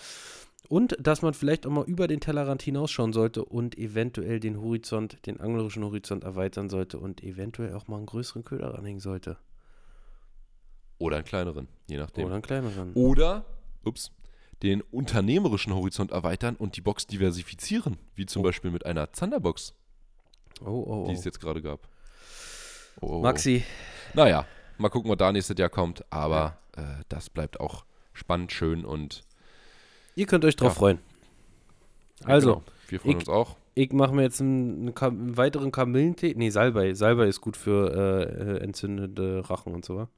[0.69, 5.25] Und dass man vielleicht auch mal über den Tellerrand hinausschauen sollte und eventuell den Horizont,
[5.27, 9.39] den anglerischen Horizont erweitern sollte und eventuell auch mal einen größeren Köder ranhängen sollte.
[10.99, 12.25] Oder einen kleineren, je nachdem.
[12.25, 13.45] Oder Oder, einen kleineren.
[13.85, 14.11] ups,
[14.63, 18.43] den unternehmerischen Horizont erweitern und die Box diversifizieren, wie zum Oh.
[18.45, 19.75] Beispiel mit einer Zanderbox,
[20.61, 21.25] Oh, oh, die es oh.
[21.25, 21.89] jetzt gerade gab.
[23.01, 23.23] Oh, oh, oh.
[23.23, 23.63] Maxi,
[24.15, 24.45] Naja,
[24.79, 29.23] mal gucken, was da nächstes Jahr kommt, aber äh, das bleibt auch spannend, schön und
[30.15, 30.79] ihr könnt euch drauf Ja.
[30.79, 30.99] freuen.
[32.25, 33.57] Also, genau, wir freuen ich- uns auch.
[33.75, 36.35] ich mache mir jetzt einen, einen, weiteren Kamillentee.
[36.37, 36.95] Nee, Salbei.
[36.95, 39.97] Salbei ist gut für äh, äh, entzündete Rachen und so.
[39.97, 40.09] wa?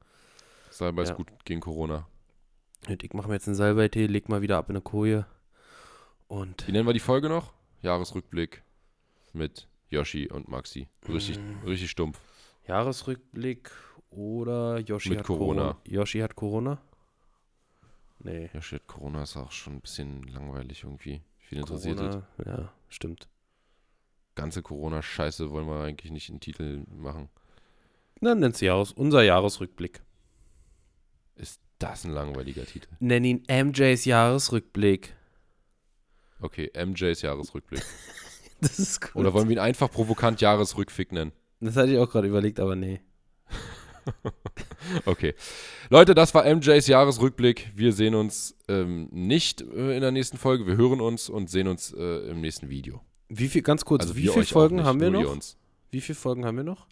[0.70, 1.14] Salbei ist Ja.
[1.16, 2.06] gut gegen Corona.
[2.88, 5.26] Und Ich mache mir jetzt einen Salbeitee, leg mal wieder ab in eine Koje.
[6.28, 7.52] Und Wie nennen wir die Folge noch?
[7.82, 8.62] Jahresrückblick
[9.34, 10.88] mit Yoshi und Maxi.
[11.08, 11.66] Richtig, Mm.
[11.66, 12.18] richtig stumpf.
[12.66, 13.70] Jahresrückblick
[14.10, 15.62] oder Yoshi Mit hat Corona.
[15.62, 15.80] Corona.
[15.86, 16.78] Yoshi hat Corona?
[18.18, 18.50] Nee.
[18.52, 21.22] Yoshi hat Corona ist auch schon ein bisschen langweilig irgendwie.
[21.38, 22.18] Viel interessiert es.
[22.36, 23.28] Corona, ja, stimmt.
[24.34, 27.28] Ganze Corona-Scheiße wollen wir eigentlich nicht in Titel machen.
[28.20, 30.02] Dann nennt sie Jahres, unser Jahresrückblick.
[31.36, 32.88] Ist das ein langweiliger Titel?
[33.00, 35.14] Nenn ihn MJs Jahresrückblick.
[36.40, 37.82] Okay, MJs Jahresrückblick.
[38.62, 39.16] Das ist gut.
[39.16, 41.32] Oder wollen wir ihn einfach provokant Jahresrückfick nennen?
[41.60, 43.00] das hatte ich auch gerade überlegt, aber nee.
[45.04, 45.34] Okay.
[45.90, 47.70] Leute, das war MJs Jahresrückblick.
[47.74, 50.66] Wir sehen uns ähm, nicht äh, in der nächsten Folge.
[50.66, 53.00] Wir hören uns und sehen uns äh, im nächsten Video.
[53.28, 55.36] Wie viel, ganz kurz, Also wie viele Folgen nicht, haben wir noch?
[55.90, 56.88] Wie viele Folgen haben wir noch?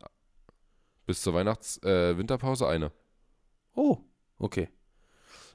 [1.06, 2.92] Bis zur Weihnachts-Winterpause eine.
[3.74, 3.98] Oh,
[4.38, 4.68] okay.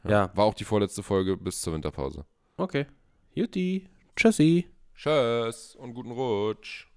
[0.04, 0.36] Ja.
[0.36, 2.26] War auch die vorletzte Folge bis zur Winterpause.
[2.58, 2.88] Okay.
[3.34, 3.88] Jutti.
[4.16, 4.68] Tschüssi.
[4.95, 6.88] Tschüss und guten Rutsch.